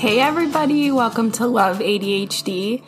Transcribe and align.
Hey, 0.00 0.18
everybody, 0.18 0.90
welcome 0.90 1.30
to 1.32 1.46
Love 1.46 1.80
ADHD. 1.80 2.82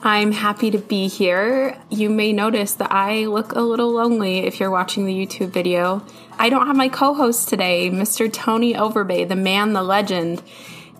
I'm 0.00 0.30
happy 0.30 0.70
to 0.70 0.78
be 0.78 1.08
here. 1.08 1.76
You 1.90 2.08
may 2.08 2.32
notice 2.32 2.74
that 2.74 2.92
I 2.92 3.24
look 3.24 3.50
a 3.50 3.60
little 3.60 3.90
lonely 3.90 4.46
if 4.46 4.60
you're 4.60 4.70
watching 4.70 5.04
the 5.04 5.12
YouTube 5.12 5.48
video. 5.48 6.06
I 6.38 6.50
don't 6.50 6.68
have 6.68 6.76
my 6.76 6.88
co 6.88 7.14
host 7.14 7.48
today, 7.48 7.90
Mr. 7.90 8.32
Tony 8.32 8.74
Overbay, 8.74 9.28
the 9.28 9.34
man, 9.34 9.72
the 9.72 9.82
legend. 9.82 10.40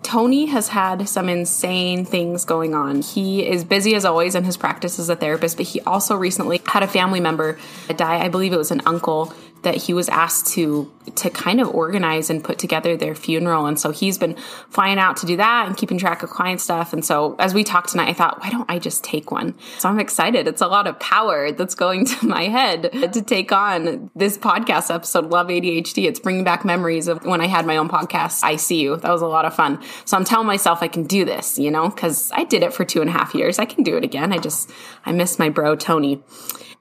Tony 0.02 0.46
has 0.46 0.66
had 0.66 1.08
some 1.08 1.29
insane 1.29 2.04
things 2.04 2.44
going 2.44 2.74
on. 2.74 3.00
He 3.00 3.46
is 3.46 3.62
busy 3.62 3.94
as 3.94 4.04
always 4.04 4.34
in 4.34 4.42
his 4.42 4.56
practice 4.56 4.98
as 4.98 5.08
a 5.08 5.14
therapist, 5.14 5.58
but 5.58 5.66
he 5.66 5.80
also 5.82 6.16
recently 6.16 6.60
had 6.66 6.82
a 6.82 6.88
family 6.88 7.20
member 7.20 7.56
die. 7.94 8.18
I 8.18 8.29
believe 8.29 8.52
it 8.52 8.58
was 8.58 8.72
an 8.72 8.82
uncle 8.84 9.32
that 9.62 9.76
he 9.76 9.94
was 9.94 10.08
asked 10.08 10.52
to 10.54 10.93
to 11.16 11.30
kind 11.30 11.61
of 11.61 11.68
organize 11.68 12.30
and 12.30 12.44
put 12.44 12.58
together 12.58 12.96
their 12.96 13.14
funeral. 13.14 13.66
And 13.66 13.79
so 13.79 13.90
he's 13.90 14.18
been 14.18 14.36
flying 14.71 14.98
out 14.98 15.16
to 15.18 15.26
do 15.26 15.36
that 15.36 15.66
and 15.66 15.76
keeping 15.76 15.98
track 15.98 16.22
of 16.22 16.30
client 16.30 16.61
stuff. 16.61 16.93
And 16.93 17.04
so 17.04 17.35
as 17.40 17.54
we 17.54 17.64
talked 17.64 17.90
tonight 17.90 18.08
i 18.08 18.12
thought 18.12 18.40
why 18.40 18.50
don't 18.50 18.71
i 18.71 18.79
just 18.79 19.02
take 19.02 19.30
one? 19.30 19.54
So 19.79 19.88
i'm 19.88 19.98
excited. 19.98 20.46
It's 20.46 20.61
a 20.61 20.66
lot 20.66 20.86
of 20.86 20.98
power 21.00 21.52
that's 21.52 21.75
going 21.75 22.07
to 22.12 22.26
my 22.26 22.44
head 22.44 22.93
to 23.12 23.22
take 23.22 23.52
on 23.52 24.11
this 24.14 24.38
podcast 24.38 24.94
episode 24.94 25.30
love 25.30 25.48
adhd 25.48 26.04
it's 26.04 26.21
bringing 26.21 26.44
back 26.44 26.64
memories 26.64 27.08
of 27.08 27.24
when 27.24 27.40
i 27.40 27.46
had 27.46 27.66
my 27.66 27.76
own 27.76 27.88
podcast 27.88 28.43
i 28.43 28.57
see 28.57 28.80
you. 28.80 28.96
That 28.96 29.10
was 29.10 29.22
a 29.22 29.26
lot 29.26 29.44
of 29.44 29.54
fun. 29.54 29.82
So 30.04 30.16
i'm 30.16 30.24
telling 30.24 30.46
myself 30.46 30.82
i 30.82 30.88
can 30.88 31.04
do 31.04 31.24
this 31.24 31.58
you 31.58 31.71
know 31.71 31.88
because 31.88 32.30
i 32.33 32.44
did 32.44 32.62
it 32.62 32.72
for 32.72 32.84
two 32.84 33.00
and 33.00 33.10
a 33.10 33.12
half 33.12 33.34
years. 33.34 33.58
I 33.58 33.64
can 33.64 33.83
do 33.83 33.97
it 33.97 34.05
again. 34.05 34.33
I 34.33 34.38
just 34.38 34.70
i 35.05 35.12
miss 35.12 35.38
my 35.38 35.48
bro 35.48 35.77
tony. 35.77 36.22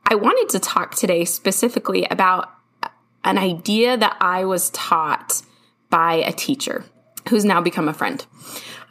I 0.06 0.16
wanted 0.16 0.50
to 0.50 0.60
talk 0.60 0.96
today 0.96 1.26
specifically 1.26 2.06
about 2.10 2.50
an 3.24 3.38
idea 3.38 3.98
that 3.98 4.18
I 4.20 4.46
was 4.46 4.70
taught 4.72 5.42
by 5.90 6.16
a 6.16 6.32
teacher 6.32 6.86
who's 7.30 7.46
now 7.46 7.62
become 7.62 7.88
a 7.88 7.94
friend. 7.94 8.26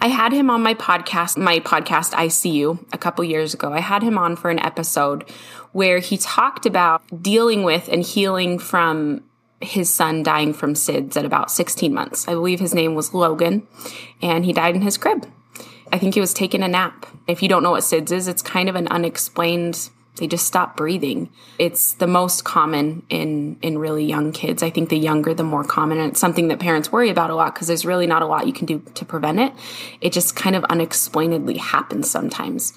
I 0.01 0.09
had 0.09 0.33
him 0.33 0.49
on 0.49 0.63
my 0.63 0.75
podcast, 0.75 1.37
my 1.37 1.61
podcast 1.61 2.13
ICU 2.13 2.87
a 2.93 2.99
couple 2.99 3.23
years 3.25 3.53
ago. 3.53 3.73
I 3.73 3.81
had 3.81 4.03
him 4.03 4.17
on 4.17 4.35
for 4.35 4.51
an 4.51 4.59
episode 4.59 5.29
where 5.73 5.99
he 5.99 6.17
talked 6.17 6.65
about 6.65 7.23
dealing 7.23 7.65
with 7.65 7.89
and 7.89 8.03
healing 8.03 8.59
from 8.59 9.23
his 9.61 9.93
son 9.93 10.23
dying 10.23 10.55
from 10.55 10.75
SIDS 10.75 11.17
at 11.17 11.27
about 11.27 11.51
16 11.51 11.93
months. 11.93 12.27
I 12.27 12.33
believe 12.33 12.61
his 12.61 12.75
name 12.75 12.95
was 12.95 13.13
Logan 13.13 13.67
and 14.23 14.45
he 14.45 14.55
died 14.55 14.75
in 14.75 14.83
his 14.83 14.97
crib. 14.97 15.27
I 15.93 15.99
think 15.99 16.15
he 16.15 16.21
was 16.21 16.33
taking 16.33 16.63
a 16.63 16.69
nap. 16.69 17.07
If 17.27 17.43
you 17.43 17.49
don't 17.49 17.63
know 17.63 17.73
what 17.73 17.83
SIDS 17.83 18.13
is, 18.13 18.29
it's 18.29 18.43
kind 18.43 18.69
of 18.69 18.77
an 18.77 18.89
unexplained 18.89 19.91
they 20.17 20.27
just 20.27 20.47
stop 20.47 20.77
breathing. 20.77 21.31
It's 21.59 21.95
the 21.95 22.07
most 22.07 22.45
common 22.45 23.05
in 23.09 23.59
in 23.63 23.79
really 23.79 24.05
young 24.05 24.33
kids. 24.33 24.63
I 24.63 24.71
think 24.71 24.89
the 24.89 24.99
younger 24.99 25.35
the 25.35 25.45
more 25.45 25.65
common 25.65 25.99
and 25.99 26.11
it's 26.11 26.21
something 26.21 26.49
that 26.49 26.61
parents 26.61 26.93
worry 26.93 27.11
about 27.11 27.31
a 27.31 27.35
lot 27.35 27.55
because 27.55 27.69
there's 27.69 27.87
really 27.87 28.07
not 28.07 28.23
a 28.23 28.27
lot 28.27 28.47
you 28.47 28.53
can 28.53 28.67
do 28.67 28.81
to 28.95 29.05
prevent 29.05 29.39
it. 29.39 29.53
It 30.01 30.13
just 30.13 30.37
kind 30.37 30.57
of 30.57 30.65
unexplainedly 30.65 31.59
happens 31.59 32.11
sometimes. 32.11 32.73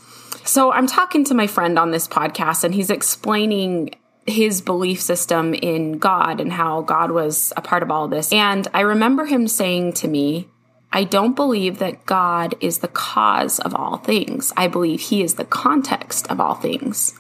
So 0.46 0.72
I'm 0.72 0.88
talking 0.88 1.24
to 1.26 1.34
my 1.34 1.48
friend 1.48 1.80
on 1.80 1.92
this 1.92 2.08
podcast 2.08 2.64
and 2.64 2.74
he's 2.74 2.90
explaining 2.90 3.96
his 4.26 4.62
belief 4.62 5.02
system 5.02 5.54
in 5.54 5.98
God 5.98 6.40
and 6.40 6.52
how 6.52 6.82
God 6.82 7.12
was 7.12 7.52
a 7.58 7.62
part 7.62 7.84
of 7.84 7.92
all 7.92 8.06
of 8.06 8.12
this. 8.12 8.32
And 8.32 8.68
I 8.74 8.82
remember 8.82 9.26
him 9.26 9.48
saying 9.48 9.94
to 9.94 10.08
me, 10.08 10.48
I 10.92 11.04
don't 11.06 11.36
believe 11.36 11.80
that 11.80 12.06
God 12.06 12.56
is 12.62 12.80
the 12.80 12.88
cause 12.88 13.60
of 13.60 13.74
all 13.74 13.98
things. 13.98 14.54
I 14.56 14.68
believe 14.68 15.02
he 15.02 15.24
is 15.24 15.36
the 15.36 15.46
context 15.46 16.30
of 16.30 16.40
all 16.40 16.54
things. 16.54 17.20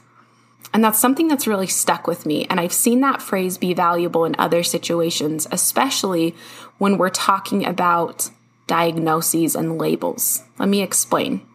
And 0.73 0.83
that's 0.83 0.99
something 0.99 1.27
that's 1.27 1.45
really 1.45 1.67
stuck 1.67 2.07
with 2.07 2.25
me. 2.25 2.45
And 2.49 2.59
I've 2.59 2.73
seen 2.73 3.01
that 3.01 3.21
phrase 3.21 3.59
be 3.59 3.73
valuable 3.75 4.25
in 4.25 4.35
other 4.39 4.63
situations, 4.63 5.47
especially 5.51 6.35
when 6.79 6.97
we're 6.97 7.09
talking 7.09 7.63
about 7.65 8.31
diagnoses 8.65 9.55
and 9.55 9.77
labels. 9.77 10.41
Let 10.57 10.69
me 10.69 10.81
explain. 10.81 11.45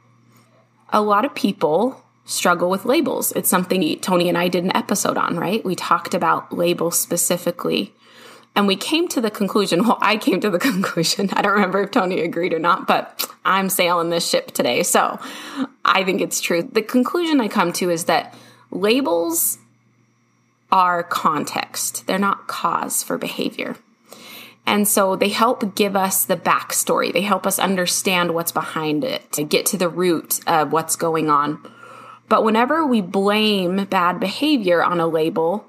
A 0.90 1.02
lot 1.02 1.24
of 1.24 1.34
people 1.34 2.04
struggle 2.24 2.70
with 2.70 2.84
labels. 2.84 3.32
It's 3.32 3.48
something 3.48 3.98
Tony 4.00 4.28
and 4.28 4.38
I 4.38 4.48
did 4.48 4.62
an 4.62 4.76
episode 4.76 5.16
on, 5.16 5.36
right? 5.36 5.64
We 5.64 5.74
talked 5.74 6.14
about 6.14 6.56
labels 6.56 6.98
specifically. 6.98 7.94
And 8.54 8.66
we 8.66 8.76
came 8.76 9.08
to 9.08 9.20
the 9.20 9.30
conclusion, 9.30 9.82
well, 9.86 9.98
I 10.00 10.16
came 10.16 10.40
to 10.40 10.50
the 10.50 10.58
conclusion. 10.70 11.30
I 11.32 11.42
don't 11.42 11.54
remember 11.54 11.82
if 11.82 11.90
Tony 11.90 12.20
agreed 12.20 12.52
or 12.52 12.58
not, 12.58 12.86
but 12.86 13.28
I'm 13.44 13.68
sailing 13.68 14.10
this 14.10 14.28
ship 14.28 14.52
today. 14.52 14.82
So 14.82 15.18
I 15.84 16.04
think 16.04 16.20
it's 16.20 16.40
true. 16.40 16.62
The 16.62 16.82
conclusion 16.82 17.40
I 17.40 17.48
come 17.48 17.72
to 17.74 17.90
is 17.90 18.04
that 18.04 18.34
Labels 18.70 19.58
are 20.70 21.02
context, 21.02 22.06
they're 22.06 22.18
not 22.18 22.46
cause 22.46 23.02
for 23.02 23.16
behavior. 23.16 23.76
And 24.66 24.86
so 24.86 25.16
they 25.16 25.30
help 25.30 25.74
give 25.74 25.96
us 25.96 26.26
the 26.26 26.36
backstory. 26.36 27.10
They 27.10 27.22
help 27.22 27.46
us 27.46 27.58
understand 27.58 28.34
what's 28.34 28.52
behind 28.52 29.02
it, 29.02 29.32
to 29.32 29.42
get 29.42 29.64
to 29.66 29.78
the 29.78 29.88
root 29.88 30.40
of 30.46 30.72
what's 30.72 30.94
going 30.94 31.30
on. 31.30 31.58
But 32.28 32.44
whenever 32.44 32.84
we 32.84 33.00
blame 33.00 33.86
bad 33.86 34.20
behavior 34.20 34.84
on 34.84 35.00
a 35.00 35.06
label, 35.06 35.64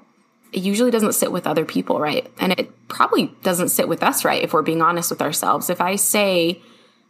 it 0.52 0.60
usually 0.60 0.90
doesn't 0.90 1.14
sit 1.14 1.32
with 1.32 1.46
other 1.46 1.64
people 1.64 1.98
right. 1.98 2.30
And 2.38 2.52
it 2.52 2.88
probably 2.88 3.34
doesn't 3.42 3.70
sit 3.70 3.88
with 3.88 4.02
us 4.02 4.22
right 4.22 4.42
if 4.42 4.52
we're 4.52 4.60
being 4.60 4.82
honest 4.82 5.10
with 5.10 5.22
ourselves. 5.22 5.70
If 5.70 5.80
I 5.80 5.96
say, 5.96 6.60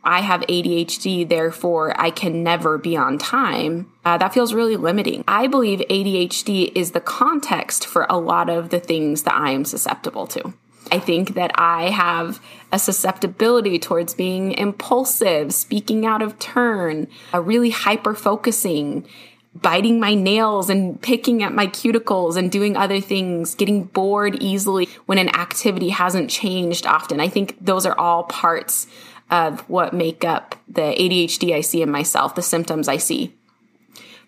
I 0.03 0.21
have 0.23 0.41
ADHD, 0.43 1.29
therefore 1.29 1.99
I 2.01 2.11
can 2.11 2.43
never 2.43 2.79
be 2.79 2.97
on 2.97 3.19
time, 3.19 3.93
uh, 4.05 4.17
that 4.19 4.33
feels 4.33 4.55
really 4.55 4.77
limiting. 4.77 5.25
I 5.29 5.47
believe 5.47 5.81
ADHD 5.81 6.73
is 6.75 6.93
the 6.93 7.01
context 7.01 7.87
for 7.87 8.07
a 8.09 8.19
lot 8.19 8.49
of 8.49 8.71
the 8.71 8.81
things 8.81 9.25
that 9.25 9.35
I 9.35 9.51
am 9.51 9.65
susceptible 9.65 10.27
to. 10.29 10.55
I 10.91 10.99
think 10.99 11.35
that 11.35 11.53
I 11.55 11.91
have 11.91 12.41
a 12.73 12.79
susceptibility 12.79 13.79
towards 13.79 14.15
being 14.15 14.53
impulsive, 14.53 15.53
speaking 15.53 16.07
out 16.07 16.23
of 16.23 16.39
turn, 16.39 17.07
a 17.33 17.41
really 17.41 17.71
hyper 17.71 18.15
focusing, 18.15 19.07
biting 19.55 20.01
my 20.01 20.15
nails 20.15 20.71
and 20.71 21.01
picking 21.01 21.43
at 21.43 21.53
my 21.53 21.67
cuticles 21.67 22.37
and 22.37 22.51
doing 22.51 22.77
other 22.77 23.01
things, 23.01 23.55
getting 23.55 23.85
bored 23.85 24.43
easily 24.43 24.89
when 25.07 25.19
an 25.19 25.35
activity 25.35 25.91
hasn't 25.91 26.31
changed 26.31 26.87
often. 26.87 27.21
I 27.21 27.29
think 27.29 27.57
those 27.61 27.85
are 27.85 27.99
all 27.99 28.25
parts 28.25 28.87
of 29.31 29.61
what 29.69 29.93
make 29.93 30.25
up 30.25 30.57
the 30.69 30.95
ADHD 30.99 31.55
I 31.55 31.61
see 31.61 31.83
in 31.83 31.91
myself, 31.91 32.35
the 32.35 32.43
symptoms 32.43 32.89
I 32.89 32.97
see. 32.97 33.35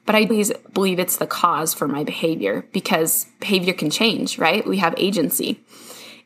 But 0.05 0.15
I 0.15 0.25
believe 0.25 0.99
it's 0.99 1.17
the 1.17 1.27
cause 1.27 1.75
for 1.75 1.87
my 1.87 2.03
behavior 2.03 2.67
because 2.73 3.27
behavior 3.39 3.73
can 3.73 3.91
change, 3.91 4.39
right? 4.39 4.67
We 4.67 4.79
have 4.79 4.95
agency. 4.97 5.61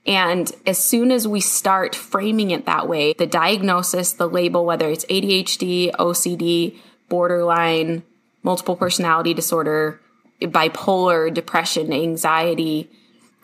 And 0.07 0.51
as 0.67 0.79
soon 0.79 1.11
as 1.11 1.27
we 1.27 1.41
start 1.41 1.95
framing 1.95 2.53
it 2.53 2.65
that 2.67 2.89
way, 2.89 3.13
the 3.15 3.27
diagnosis, 3.27 4.13
the 4.13 4.29
label, 4.29 4.65
whether 4.65 4.89
it's 4.89 5.05
ADHD, 5.07 5.91
OCD, 5.93 6.79
borderline, 7.09 8.03
multiple 8.43 8.77
personality 8.77 9.35
disorder, 9.35 10.01
bipolar, 10.41 11.33
depression, 11.33 11.93
anxiety, 11.93 12.89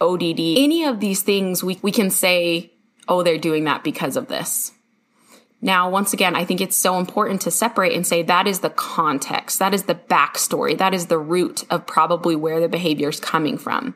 ODD, 0.01 0.41
any 0.59 0.85
of 0.85 1.01
these 1.01 1.23
things, 1.23 1.63
we, 1.65 1.79
we 1.83 1.91
can 1.91 2.11
say, 2.11 2.71
oh, 3.09 3.23
they're 3.23 3.39
doing 3.39 3.65
that 3.65 3.83
because 3.83 4.17
of 4.17 4.29
this. 4.29 4.73
Now, 5.65 5.89
once 5.89 6.13
again, 6.13 6.35
I 6.35 6.45
think 6.45 6.61
it's 6.61 6.77
so 6.77 6.99
important 6.99 7.41
to 7.43 7.53
separate 7.53 7.95
and 7.95 8.05
say 8.05 8.23
that 8.23 8.49
is 8.49 8.61
the 8.61 8.71
context, 8.71 9.61
that 9.61 9.73
is 9.73 9.85
the 9.85 9.95
backstory, 9.95 10.77
that 10.77 10.93
is 10.93 11.07
the 11.07 11.19
root 11.19 11.65
of 11.71 11.87
probably 11.87 12.35
where 12.35 12.61
the 12.61 12.69
behavior 12.69 13.09
is 13.09 13.21
coming 13.21 13.57
from. 13.57 13.95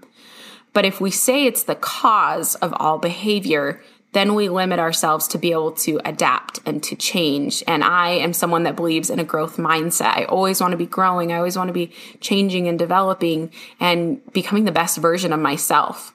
But 0.72 0.84
if 0.84 1.00
we 1.00 1.10
say 1.10 1.44
it's 1.44 1.64
the 1.64 1.74
cause 1.74 2.54
of 2.56 2.72
all 2.76 2.98
behavior, 2.98 3.82
then 4.12 4.34
we 4.34 4.48
limit 4.48 4.78
ourselves 4.78 5.26
to 5.28 5.38
be 5.38 5.50
able 5.50 5.72
to 5.72 6.00
adapt 6.04 6.60
and 6.64 6.82
to 6.84 6.94
change. 6.94 7.64
And 7.66 7.82
I 7.82 8.10
am 8.10 8.32
someone 8.32 8.62
that 8.62 8.76
believes 8.76 9.10
in 9.10 9.18
a 9.18 9.24
growth 9.24 9.56
mindset. 9.56 10.16
I 10.16 10.24
always 10.24 10.60
want 10.60 10.70
to 10.70 10.78
be 10.78 10.86
growing. 10.86 11.32
I 11.32 11.36
always 11.36 11.56
want 11.56 11.68
to 11.68 11.74
be 11.74 11.92
changing 12.20 12.68
and 12.68 12.78
developing 12.78 13.50
and 13.80 14.20
becoming 14.32 14.64
the 14.64 14.72
best 14.72 14.98
version 14.98 15.32
of 15.32 15.40
myself. 15.40 16.14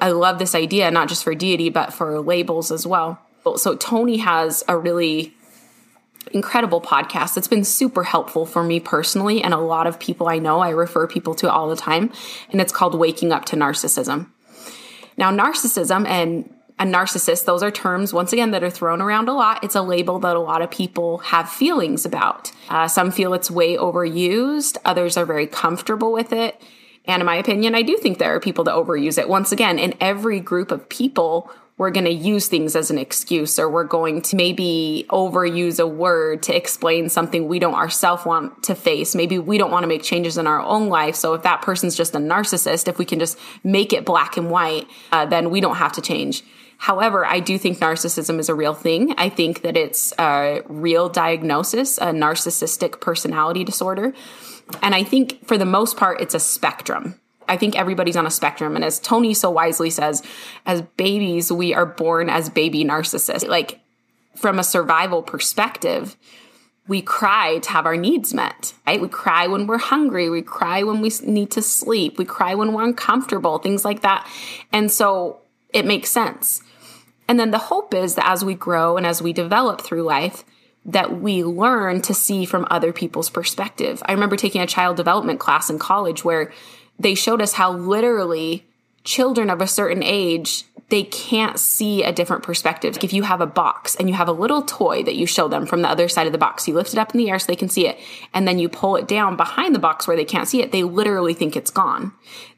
I 0.00 0.10
love 0.10 0.38
this 0.38 0.54
idea, 0.54 0.90
not 0.90 1.08
just 1.08 1.24
for 1.24 1.34
deity, 1.34 1.70
but 1.70 1.92
for 1.92 2.20
labels 2.20 2.70
as 2.70 2.86
well. 2.86 3.18
So 3.56 3.76
Tony 3.76 4.18
has 4.18 4.64
a 4.68 4.76
really 4.76 5.34
incredible 6.32 6.80
podcast. 6.80 7.34
That's 7.34 7.48
been 7.48 7.64
super 7.64 8.02
helpful 8.02 8.46
for 8.46 8.62
me 8.62 8.80
personally 8.80 9.42
and 9.42 9.54
a 9.54 9.58
lot 9.58 9.86
of 9.86 9.98
people 9.98 10.28
I 10.28 10.38
know. 10.38 10.60
I 10.60 10.70
refer 10.70 11.06
people 11.06 11.34
to 11.36 11.50
all 11.50 11.68
the 11.68 11.76
time. 11.76 12.10
And 12.50 12.60
it's 12.60 12.72
called 12.72 12.94
Waking 12.98 13.32
Up 13.32 13.44
to 13.46 13.56
Narcissism. 13.56 14.28
Now 15.16 15.30
narcissism 15.30 16.06
and 16.06 16.50
a 16.76 16.84
narcissist 16.84 17.44
those 17.44 17.62
are 17.62 17.70
terms 17.70 18.12
once 18.12 18.32
again 18.32 18.50
that 18.50 18.64
are 18.64 18.70
thrown 18.70 19.00
around 19.00 19.28
a 19.28 19.32
lot. 19.32 19.62
It's 19.62 19.76
a 19.76 19.82
label 19.82 20.18
that 20.20 20.34
a 20.34 20.40
lot 20.40 20.60
of 20.60 20.70
people 20.70 21.18
have 21.18 21.48
feelings 21.48 22.04
about. 22.04 22.50
Uh, 22.68 22.88
some 22.88 23.12
feel 23.12 23.32
it's 23.34 23.50
way 23.50 23.76
overused. 23.76 24.76
Others 24.84 25.16
are 25.16 25.24
very 25.24 25.46
comfortable 25.46 26.12
with 26.12 26.32
it. 26.32 26.60
And 27.04 27.20
in 27.20 27.26
my 27.26 27.36
opinion 27.36 27.74
i 27.74 27.82
do 27.82 27.96
think 27.96 28.18
there 28.18 28.34
are 28.34 28.40
people 28.40 28.64
that 28.64 28.74
overuse 28.74 29.18
it. 29.18 29.28
Once 29.28 29.52
again 29.52 29.78
in 29.78 29.94
every 30.00 30.40
group 30.40 30.72
of 30.72 30.88
people 30.88 31.50
we're 31.76 31.90
going 31.90 32.04
to 32.04 32.12
use 32.12 32.46
things 32.46 32.76
as 32.76 32.90
an 32.90 32.98
excuse 32.98 33.58
or 33.58 33.68
we're 33.68 33.84
going 33.84 34.22
to 34.22 34.36
maybe 34.36 35.06
overuse 35.10 35.80
a 35.80 35.86
word 35.86 36.42
to 36.44 36.56
explain 36.56 37.08
something 37.08 37.48
we 37.48 37.58
don't 37.58 37.74
ourselves 37.74 38.24
want 38.24 38.62
to 38.62 38.76
face. 38.76 39.14
Maybe 39.14 39.38
we 39.38 39.58
don't 39.58 39.72
want 39.72 39.82
to 39.82 39.88
make 39.88 40.02
changes 40.02 40.38
in 40.38 40.46
our 40.46 40.60
own 40.60 40.88
life. 40.88 41.16
So 41.16 41.34
if 41.34 41.42
that 41.42 41.62
person's 41.62 41.96
just 41.96 42.14
a 42.14 42.18
narcissist, 42.18 42.86
if 42.86 42.98
we 42.98 43.04
can 43.04 43.18
just 43.18 43.38
make 43.64 43.92
it 43.92 44.04
black 44.04 44.36
and 44.36 44.50
white, 44.50 44.86
uh, 45.10 45.26
then 45.26 45.50
we 45.50 45.60
don't 45.60 45.76
have 45.76 45.92
to 45.92 46.00
change. 46.00 46.44
However, 46.78 47.24
I 47.24 47.40
do 47.40 47.58
think 47.58 47.78
narcissism 47.78 48.38
is 48.38 48.48
a 48.48 48.54
real 48.54 48.74
thing. 48.74 49.14
I 49.16 49.28
think 49.28 49.62
that 49.62 49.76
it's 49.76 50.12
a 50.18 50.62
real 50.66 51.08
diagnosis, 51.08 51.98
a 51.98 52.06
narcissistic 52.06 53.00
personality 53.00 53.64
disorder. 53.64 54.12
And 54.82 54.94
I 54.94 55.02
think 55.02 55.46
for 55.46 55.58
the 55.58 55.64
most 55.64 55.96
part, 55.96 56.20
it's 56.20 56.34
a 56.34 56.40
spectrum. 56.40 57.18
I 57.48 57.56
think 57.56 57.78
everybody's 57.78 58.16
on 58.16 58.26
a 58.26 58.30
spectrum. 58.30 58.76
And 58.76 58.84
as 58.84 58.98
Tony 59.00 59.34
so 59.34 59.50
wisely 59.50 59.90
says, 59.90 60.22
as 60.66 60.82
babies, 60.96 61.52
we 61.52 61.74
are 61.74 61.86
born 61.86 62.28
as 62.28 62.48
baby 62.48 62.84
narcissists. 62.84 63.46
Like 63.46 63.80
from 64.34 64.58
a 64.58 64.64
survival 64.64 65.22
perspective, 65.22 66.16
we 66.86 67.00
cry 67.00 67.58
to 67.60 67.70
have 67.70 67.86
our 67.86 67.96
needs 67.96 68.34
met, 68.34 68.74
right? 68.86 69.00
We 69.00 69.08
cry 69.08 69.46
when 69.46 69.66
we're 69.66 69.78
hungry. 69.78 70.28
We 70.28 70.42
cry 70.42 70.82
when 70.82 71.00
we 71.00 71.10
need 71.22 71.50
to 71.52 71.62
sleep. 71.62 72.18
We 72.18 72.24
cry 72.24 72.54
when 72.54 72.72
we're 72.72 72.84
uncomfortable, 72.84 73.58
things 73.58 73.84
like 73.84 74.02
that. 74.02 74.28
And 74.72 74.90
so 74.90 75.40
it 75.72 75.86
makes 75.86 76.10
sense. 76.10 76.62
And 77.26 77.40
then 77.40 77.52
the 77.52 77.58
hope 77.58 77.94
is 77.94 78.16
that 78.16 78.28
as 78.28 78.44
we 78.44 78.54
grow 78.54 78.98
and 78.98 79.06
as 79.06 79.22
we 79.22 79.32
develop 79.32 79.80
through 79.80 80.02
life, 80.02 80.44
that 80.84 81.18
we 81.20 81.42
learn 81.42 82.02
to 82.02 82.12
see 82.12 82.44
from 82.44 82.66
other 82.70 82.92
people's 82.92 83.30
perspective. 83.30 84.02
I 84.04 84.12
remember 84.12 84.36
taking 84.36 84.60
a 84.60 84.66
child 84.66 84.96
development 84.96 85.40
class 85.40 85.70
in 85.70 85.78
college 85.78 86.24
where 86.24 86.52
they 86.98 87.14
showed 87.14 87.42
us 87.42 87.54
how 87.54 87.72
literally 87.72 88.64
children 89.04 89.50
of 89.50 89.60
a 89.60 89.66
certain 89.66 90.02
age 90.02 90.64
they 90.90 91.02
can't 91.02 91.58
see 91.58 92.02
a 92.02 92.12
different 92.12 92.42
perspective. 92.42 92.98
If 93.02 93.12
you 93.12 93.22
have 93.22 93.40
a 93.40 93.46
box 93.46 93.96
and 93.96 94.08
you 94.08 94.14
have 94.14 94.28
a 94.28 94.32
little 94.32 94.62
toy 94.62 95.02
that 95.04 95.16
you 95.16 95.26
show 95.26 95.48
them 95.48 95.66
from 95.66 95.82
the 95.82 95.88
other 95.88 96.08
side 96.08 96.26
of 96.26 96.32
the 96.32 96.38
box, 96.38 96.68
you 96.68 96.74
lift 96.74 96.92
it 96.92 96.98
up 96.98 97.14
in 97.14 97.18
the 97.18 97.30
air 97.30 97.38
so 97.38 97.46
they 97.46 97.56
can 97.56 97.70
see 97.70 97.88
it, 97.88 97.98
and 98.34 98.46
then 98.46 98.58
you 98.58 98.68
pull 98.68 98.96
it 98.96 99.08
down 99.08 99.36
behind 99.36 99.74
the 99.74 99.78
box 99.78 100.06
where 100.06 100.16
they 100.16 100.24
can't 100.24 100.46
see 100.46 100.62
it, 100.62 100.72
they 100.72 100.82
literally 100.82 101.32
think 101.34 101.56
it's 101.56 101.70
gone. 101.70 102.12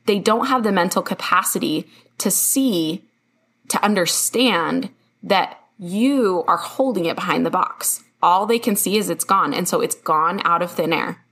They 0.07 0.19
don't 0.19 0.49
have 0.49 0.65
the 0.65 0.73
mental 0.73 1.03
capacity 1.03 1.87
to 2.19 2.31
see, 2.31 3.05
to 3.69 3.83
understand 3.85 4.91
that 5.23 5.61
you 5.79 6.45
are 6.49 6.57
holding 6.57 7.05
it 7.05 7.17
behind 7.17 7.47
the 7.47 7.51
box. 7.51 8.03
All 8.23 8.47
they 8.47 8.59
can 8.59 8.77
see 8.77 8.97
is 8.97 9.09
it's 9.09 9.25
gone. 9.25 9.55
And 9.55 9.69
so 9.69 9.81
it's 9.81 9.95
gone 9.95 10.41
out 10.45 10.63
of 10.63 10.73
thin 10.73 10.93
air. 10.93 11.23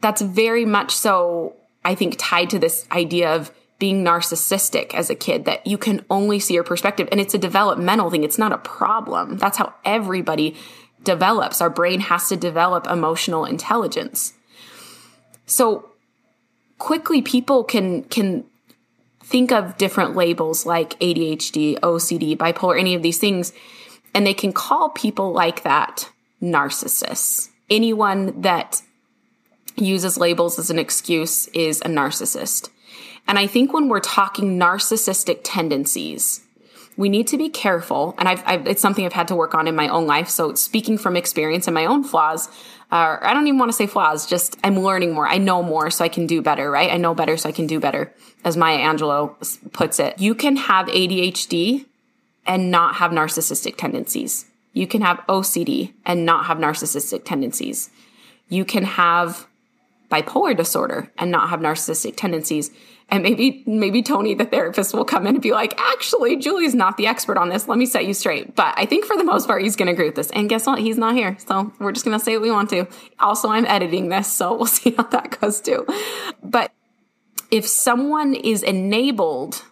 That's 0.00 0.20
very 0.20 0.64
much 0.64 0.94
so 0.94 1.56
I 1.86 1.94
think, 1.94 2.16
tied 2.18 2.50
to 2.50 2.58
this 2.58 2.86
idea 2.90 3.34
of 3.34 3.52
being 3.78 4.04
narcissistic 4.04 4.92
as 4.92 5.08
a 5.08 5.14
kid 5.14 5.44
that 5.44 5.66
you 5.66 5.78
can 5.78 6.04
only 6.10 6.40
see 6.40 6.54
your 6.54 6.64
perspective. 6.64 7.08
And 7.12 7.20
it's 7.20 7.34
a 7.34 7.38
developmental 7.38 8.10
thing, 8.10 8.24
it's 8.24 8.38
not 8.38 8.52
a 8.52 8.58
problem. 8.58 9.38
That's 9.38 9.58
how 9.58 9.72
everybody 9.84 10.56
develops. 11.04 11.60
Our 11.60 11.70
brain 11.70 12.00
has 12.00 12.28
to 12.28 12.36
develop 12.36 12.88
emotional 12.88 13.44
intelligence. 13.44 14.32
So 15.46 15.90
quickly 16.78 17.22
people 17.22 17.62
can 17.62 18.02
can 18.04 18.44
think 19.22 19.52
of 19.52 19.76
different 19.76 20.16
labels 20.16 20.66
like 20.66 20.98
ADHD, 21.00 21.78
OCD, 21.80 22.36
bipolar, 22.36 22.78
any 22.78 22.94
of 22.94 23.02
these 23.02 23.18
things, 23.18 23.52
and 24.14 24.26
they 24.26 24.34
can 24.34 24.52
call 24.52 24.88
people 24.90 25.32
like 25.32 25.62
that 25.62 26.10
narcissists. 26.42 27.48
Anyone 27.70 28.40
that 28.42 28.82
uses 29.76 30.18
labels 30.18 30.58
as 30.58 30.70
an 30.70 30.78
excuse 30.78 31.48
is 31.48 31.80
a 31.80 31.88
narcissist. 31.88 32.70
And 33.28 33.38
I 33.38 33.46
think 33.46 33.72
when 33.72 33.88
we're 33.88 34.00
talking 34.00 34.58
narcissistic 34.58 35.40
tendencies, 35.42 36.42
we 36.96 37.08
need 37.08 37.26
to 37.28 37.36
be 37.36 37.48
careful. 37.48 38.14
And 38.18 38.28
I've, 38.28 38.42
I've, 38.46 38.66
it's 38.66 38.80
something 38.80 39.04
I've 39.04 39.12
had 39.12 39.28
to 39.28 39.36
work 39.36 39.54
on 39.54 39.68
in 39.68 39.74
my 39.74 39.88
own 39.88 40.06
life. 40.06 40.28
So 40.28 40.54
speaking 40.54 40.96
from 40.96 41.16
experience 41.16 41.66
and 41.66 41.74
my 41.74 41.84
own 41.86 42.04
flaws, 42.04 42.48
uh, 42.90 43.18
I 43.20 43.34
don't 43.34 43.46
even 43.46 43.58
want 43.58 43.70
to 43.70 43.76
say 43.76 43.86
flaws, 43.86 44.26
just 44.26 44.56
I'm 44.62 44.78
learning 44.78 45.12
more. 45.12 45.26
I 45.26 45.38
know 45.38 45.62
more 45.62 45.90
so 45.90 46.04
I 46.04 46.08
can 46.08 46.26
do 46.26 46.40
better, 46.40 46.70
right? 46.70 46.90
I 46.90 46.96
know 46.96 47.14
better 47.14 47.36
so 47.36 47.48
I 47.48 47.52
can 47.52 47.66
do 47.66 47.80
better. 47.80 48.12
As 48.44 48.56
Maya 48.56 48.78
Angelou 48.78 49.72
puts 49.72 49.98
it, 49.98 50.18
you 50.20 50.34
can 50.34 50.56
have 50.56 50.86
ADHD 50.86 51.84
and 52.46 52.70
not 52.70 52.96
have 52.96 53.10
narcissistic 53.10 53.76
tendencies. 53.76 54.46
You 54.72 54.86
can 54.86 55.02
have 55.02 55.18
OCD 55.28 55.92
and 56.04 56.24
not 56.24 56.46
have 56.46 56.58
narcissistic 56.58 57.24
tendencies. 57.24 57.90
You 58.48 58.64
can 58.64 58.84
have 58.84 59.48
bipolar 60.10 60.56
disorder 60.56 61.10
and 61.18 61.30
not 61.30 61.50
have 61.50 61.60
narcissistic 61.60 62.16
tendencies. 62.16 62.70
And 63.08 63.22
maybe, 63.22 63.62
maybe 63.66 64.02
Tony, 64.02 64.34
the 64.34 64.44
therapist, 64.44 64.92
will 64.92 65.04
come 65.04 65.26
in 65.26 65.36
and 65.36 65.42
be 65.42 65.52
like, 65.52 65.78
actually, 65.78 66.36
Julie's 66.36 66.74
not 66.74 66.96
the 66.96 67.06
expert 67.06 67.38
on 67.38 67.48
this. 67.48 67.68
Let 67.68 67.78
me 67.78 67.86
set 67.86 68.04
you 68.04 68.14
straight. 68.14 68.56
But 68.56 68.74
I 68.76 68.84
think 68.84 69.04
for 69.04 69.16
the 69.16 69.22
most 69.22 69.46
part, 69.46 69.62
he's 69.62 69.76
going 69.76 69.86
to 69.86 69.92
agree 69.92 70.06
with 70.06 70.16
this. 70.16 70.30
And 70.30 70.48
guess 70.48 70.66
what? 70.66 70.80
He's 70.80 70.98
not 70.98 71.14
here. 71.14 71.36
So 71.46 71.72
we're 71.78 71.92
just 71.92 72.04
going 72.04 72.18
to 72.18 72.24
say 72.24 72.32
what 72.32 72.42
we 72.42 72.50
want 72.50 72.70
to. 72.70 72.86
Also, 73.20 73.48
I'm 73.48 73.64
editing 73.66 74.08
this. 74.08 74.32
So 74.32 74.56
we'll 74.56 74.66
see 74.66 74.90
how 74.90 75.04
that 75.04 75.40
goes 75.40 75.60
too. 75.60 75.86
But 76.42 76.72
if 77.50 77.66
someone 77.66 78.34
is 78.34 78.64
enabled 78.64 79.62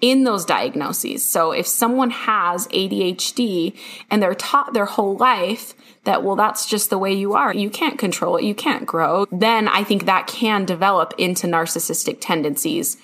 in 0.00 0.24
those 0.24 0.44
diagnoses. 0.44 1.24
So 1.24 1.52
if 1.52 1.66
someone 1.66 2.10
has 2.10 2.68
ADHD 2.68 3.76
and 4.10 4.22
they're 4.22 4.34
taught 4.34 4.72
their 4.72 4.86
whole 4.86 5.16
life 5.16 5.74
that, 6.04 6.22
well, 6.22 6.36
that's 6.36 6.66
just 6.66 6.90
the 6.90 6.98
way 6.98 7.12
you 7.12 7.34
are. 7.34 7.52
You 7.52 7.68
can't 7.68 7.98
control 7.98 8.36
it. 8.36 8.44
You 8.44 8.54
can't 8.54 8.86
grow. 8.86 9.26
Then 9.32 9.68
I 9.68 9.84
think 9.84 10.04
that 10.04 10.26
can 10.26 10.64
develop 10.64 11.14
into 11.18 11.46
narcissistic 11.46 12.18
tendencies. 12.20 12.96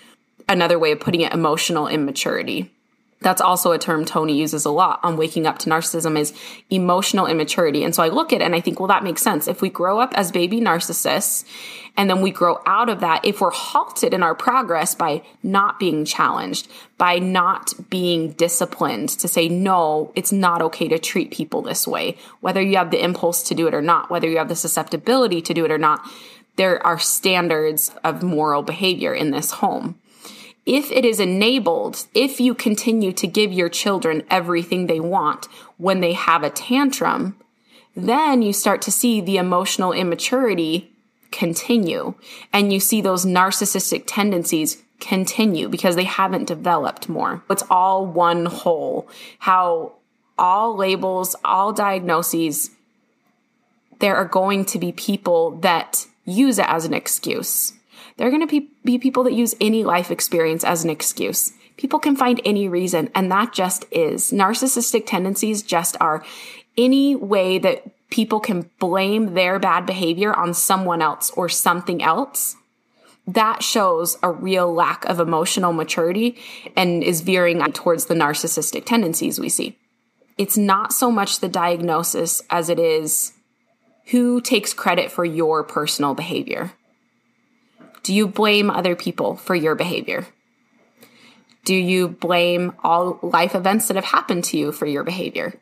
Another 0.49 0.79
way 0.79 0.93
of 0.93 1.00
putting 1.00 1.23
it, 1.23 1.32
emotional 1.32 1.88
immaturity. 1.88 2.74
That's 3.25 3.41
also 3.41 3.73
a 3.73 3.79
term 3.79 4.05
Tony 4.05 4.37
uses 4.37 4.67
a 4.67 4.71
lot 4.71 5.00
on 5.03 5.17
waking 5.17 5.47
up 5.47 5.59
to 5.61 5.71
narcissism 5.71 6.19
is 6.19 6.35
emotional 6.69 7.26
immaturity. 7.26 7.82
And 7.82 7.94
so 7.94 8.03
I 8.03 8.09
look 8.09 8.35
at 8.35 8.43
it 8.43 8.44
and 8.44 8.55
I 8.55 8.61
think, 8.61 8.79
well, 8.79 8.88
that 8.88 9.03
makes 9.03 9.23
sense. 9.23 9.49
If 9.49 9.62
we 9.62 9.71
grow 9.71 9.99
up 9.99 10.12
as 10.15 10.31
baby 10.31 10.61
narcissists 10.61 11.47
and 11.97 12.11
then 12.11 12.21
we 12.21 12.31
grow 12.31 12.61
out 12.67 12.91
of 12.91 13.00
that, 13.00 13.25
if 13.25 13.41
we're 13.41 13.50
halted 13.50 14.12
in 14.12 14.23
our 14.23 14.35
progress 14.35 14.94
by 14.94 15.23
not 15.43 15.81
being 15.81 16.05
challenged, 16.05 16.69
by 16.99 17.19
not 17.19 17.73
being 17.88 18.32
disciplined 18.32 19.09
to 19.09 19.26
say, 19.26 19.49
no, 19.49 20.12
it's 20.15 20.31
not 20.31 20.61
okay 20.61 20.88
to 20.88 20.99
treat 20.99 21.31
people 21.31 21.62
this 21.62 21.87
way, 21.87 22.19
whether 22.43 22.61
you 22.61 22.76
have 22.76 22.91
the 22.91 23.03
impulse 23.03 23.43
to 23.44 23.55
do 23.55 23.67
it 23.67 23.73
or 23.73 23.81
not, 23.81 24.11
whether 24.11 24.29
you 24.29 24.37
have 24.37 24.49
the 24.49 24.55
susceptibility 24.55 25.41
to 25.41 25.55
do 25.55 25.65
it 25.65 25.71
or 25.71 25.79
not, 25.79 26.06
there 26.56 26.87
are 26.87 26.99
standards 26.99 27.91
of 28.05 28.23
moral 28.23 28.61
behavior 28.61 29.15
in 29.15 29.31
this 29.31 29.50
home 29.50 29.99
if 30.66 30.90
it 30.90 31.05
is 31.05 31.20
enabled, 31.20 32.06
if 32.14 32.40
you 32.40 32.55
continue 32.55 33.12
to 33.12 33.26
give 33.26 33.52
your 33.52 33.69
children 33.69 34.22
everything 34.31 34.87
they 34.87 35.00
want 35.00 35.46
when 35.76 36.00
they 36.00 36.14
have 36.14 36.43
a 36.43 36.50
tantrum, 36.50 37.37
then 37.94 38.43
you 38.43 38.52
start 38.52 38.82
to 38.82 38.90
see 38.90 39.20
the 39.20 39.37
emotional 39.37 39.93
immaturity 39.93 40.90
continue 41.31 42.14
and 42.52 42.72
you 42.72 42.81
see 42.81 43.00
those 43.00 43.26
narcissistic 43.26 44.05
tendencies 44.06 44.82
continue 45.00 45.69
because 45.69 45.96
they 45.96 46.05
haven't 46.05 46.47
developed 46.47 47.09
more. 47.09 47.42
It's 47.50 47.64
all 47.68 48.06
one 48.06 48.47
whole. 48.47 49.09
How 49.40 49.94
all 50.38 50.76
labels, 50.76 51.37
all 51.44 51.73
diagnoses, 51.73 52.71
there 53.99 54.16
are 54.16 54.25
going 54.25 54.64
to 54.66 54.78
be 54.78 54.92
people 54.92 55.52
that 55.59 56.06
use 56.25 56.59
it 56.59 56.66
as 56.68 56.85
an 56.85 56.94
excuse. 56.94 57.75
There 58.16 58.26
are 58.26 58.30
going 58.30 58.47
to 58.47 58.47
be, 58.47 58.71
be 58.85 58.99
people 58.99 59.25
that 59.25 59.33
use 59.33 59.55
any 59.61 59.83
life 59.83 60.11
experience 60.11 60.64
as 60.64 60.85
an 60.85 60.91
excuse. 60.91 61.53
People 61.76 61.99
can 61.99 62.17
find 62.17 62.41
any 62.45 62.69
reason, 62.69 63.11
and 63.14 63.31
that 63.33 63.53
just 63.53 63.85
is. 63.91 64.31
Narcissistic 64.31 65.07
tendencies 65.07 65.62
just 65.62 65.97
are 66.00 66.25
any 66.76 67.17
way 67.17 67.59
that 67.59 67.85
people 68.11 68.38
can 68.38 68.71
blame 68.79 69.35
their 69.35 69.59
bad 69.59 69.87
behavior 69.87 70.33
on 70.33 70.55
someone 70.55 71.03
else 71.03 71.31
or 71.31 71.49
something 71.49 72.03
else. 72.03 72.57
That 73.26 73.62
shows 73.62 74.19
a 74.23 74.31
real 74.31 74.73
lack 74.73 75.05
of 75.07 75.19
emotional 75.19 75.73
maturity 75.73 76.37
and 76.76 77.03
is 77.03 77.23
veering 77.23 77.61
towards 77.73 78.07
the 78.07 78.14
narcissistic 78.14 78.85
tendencies 78.85 79.41
we 79.41 79.49
see. 79.49 79.79
It's 80.37 80.59
not 80.59 80.93
so 80.93 81.11
much 81.11 81.41
the 81.41 81.49
diagnosis 81.49 82.43
as 82.50 82.69
it 82.69 82.79
is 82.79 83.33
who 84.07 84.41
takes 84.41 84.75
credit 84.75 85.11
for 85.11 85.25
your 85.25 85.64
personal 85.64 86.14
behavior. 86.14 86.73
Do 88.04 88.12
you 88.14 88.28
blame 88.28 88.70
other 88.70 88.94
people 88.94 89.34
for 89.34 89.54
your 89.54 89.75
behavior? 89.75 90.26
Do 91.64 91.75
you 91.75 92.08
blame 92.08 92.75
all 92.84 93.18
life 93.23 93.54
events 93.54 93.88
that 93.88 93.96
have 93.96 94.04
happened 94.04 94.44
to 94.44 94.58
you 94.58 94.73
for 94.73 94.84
your 94.84 95.04
behavior? 95.04 95.58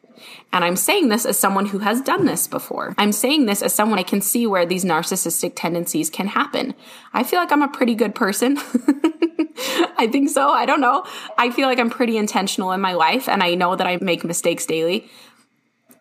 And 0.52 0.64
I'm 0.64 0.74
saying 0.74 1.08
this 1.08 1.24
as 1.24 1.38
someone 1.38 1.66
who 1.66 1.78
has 1.78 2.00
done 2.00 2.26
this 2.26 2.48
before. 2.48 2.94
I'm 2.98 3.12
saying 3.12 3.46
this 3.46 3.62
as 3.62 3.72
someone 3.72 4.00
I 4.00 4.02
can 4.02 4.20
see 4.20 4.48
where 4.48 4.66
these 4.66 4.84
narcissistic 4.84 5.52
tendencies 5.54 6.10
can 6.10 6.26
happen. 6.26 6.74
I 7.14 7.22
feel 7.22 7.38
like 7.38 7.52
I'm 7.52 7.62
a 7.62 7.68
pretty 7.68 7.94
good 7.94 8.14
person. 8.14 8.58
I 9.96 10.08
think 10.10 10.28
so. 10.28 10.48
I 10.48 10.66
don't 10.66 10.80
know. 10.80 11.06
I 11.38 11.50
feel 11.50 11.68
like 11.68 11.78
I'm 11.78 11.90
pretty 11.90 12.16
intentional 12.16 12.72
in 12.72 12.80
my 12.80 12.94
life 12.94 13.28
and 13.28 13.40
I 13.40 13.54
know 13.54 13.76
that 13.76 13.86
I 13.86 13.98
make 13.98 14.24
mistakes 14.24 14.66
daily. 14.66 15.08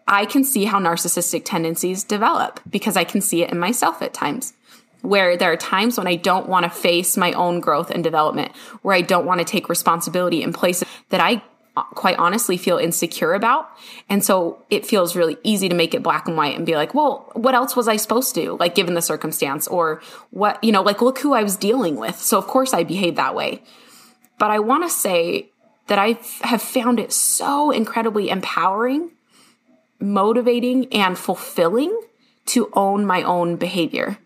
I 0.07 0.25
can 0.25 0.43
see 0.43 0.65
how 0.65 0.79
narcissistic 0.79 1.43
tendencies 1.45 2.03
develop 2.03 2.59
because 2.67 2.97
I 2.97 3.03
can 3.03 3.21
see 3.21 3.43
it 3.43 3.51
in 3.51 3.59
myself 3.59 4.01
at 4.01 4.13
times 4.13 4.53
where 5.01 5.37
there 5.37 5.51
are 5.51 5.57
times 5.57 5.97
when 5.97 6.07
I 6.07 6.15
don't 6.15 6.47
want 6.47 6.63
to 6.63 6.69
face 6.69 7.17
my 7.17 7.33
own 7.33 7.59
growth 7.59 7.91
and 7.91 8.03
development, 8.03 8.55
where 8.81 8.95
I 8.95 9.01
don't 9.01 9.25
want 9.25 9.39
to 9.39 9.45
take 9.45 9.69
responsibility 9.69 10.43
in 10.43 10.53
places 10.53 10.87
that 11.09 11.21
I 11.21 11.41
quite 11.73 12.17
honestly 12.17 12.57
feel 12.57 12.77
insecure 12.77 13.33
about. 13.33 13.69
And 14.09 14.23
so 14.23 14.63
it 14.69 14.85
feels 14.85 15.15
really 15.15 15.37
easy 15.43 15.69
to 15.69 15.75
make 15.75 15.93
it 15.93 16.03
black 16.03 16.27
and 16.27 16.35
white 16.35 16.57
and 16.57 16.65
be 16.65 16.75
like, 16.75 16.93
well, 16.93 17.31
what 17.33 17.55
else 17.55 17.75
was 17.75 17.87
I 17.87 17.95
supposed 17.95 18.35
to, 18.35 18.41
do? 18.41 18.57
like, 18.59 18.75
given 18.75 18.93
the 18.93 19.01
circumstance? 19.01 19.67
Or 19.67 20.01
what, 20.31 20.61
you 20.63 20.71
know, 20.71 20.81
like, 20.81 21.01
look 21.01 21.19
who 21.19 21.33
I 21.33 21.43
was 21.43 21.55
dealing 21.55 21.95
with. 21.95 22.17
So 22.17 22.37
of 22.37 22.45
course 22.47 22.73
I 22.73 22.83
behave 22.83 23.15
that 23.15 23.35
way. 23.35 23.63
But 24.37 24.51
I 24.51 24.59
want 24.59 24.83
to 24.83 24.89
say 24.89 25.49
that 25.87 25.97
I 25.99 26.19
have 26.41 26.61
found 26.61 26.99
it 26.99 27.13
so 27.13 27.71
incredibly 27.71 28.29
empowering, 28.29 29.11
motivating, 29.99 30.91
and 30.93 31.17
fulfilling 31.17 31.97
to 32.47 32.69
own 32.73 33.05
my 33.05 33.21
own 33.23 33.55
behavior, 33.55 34.17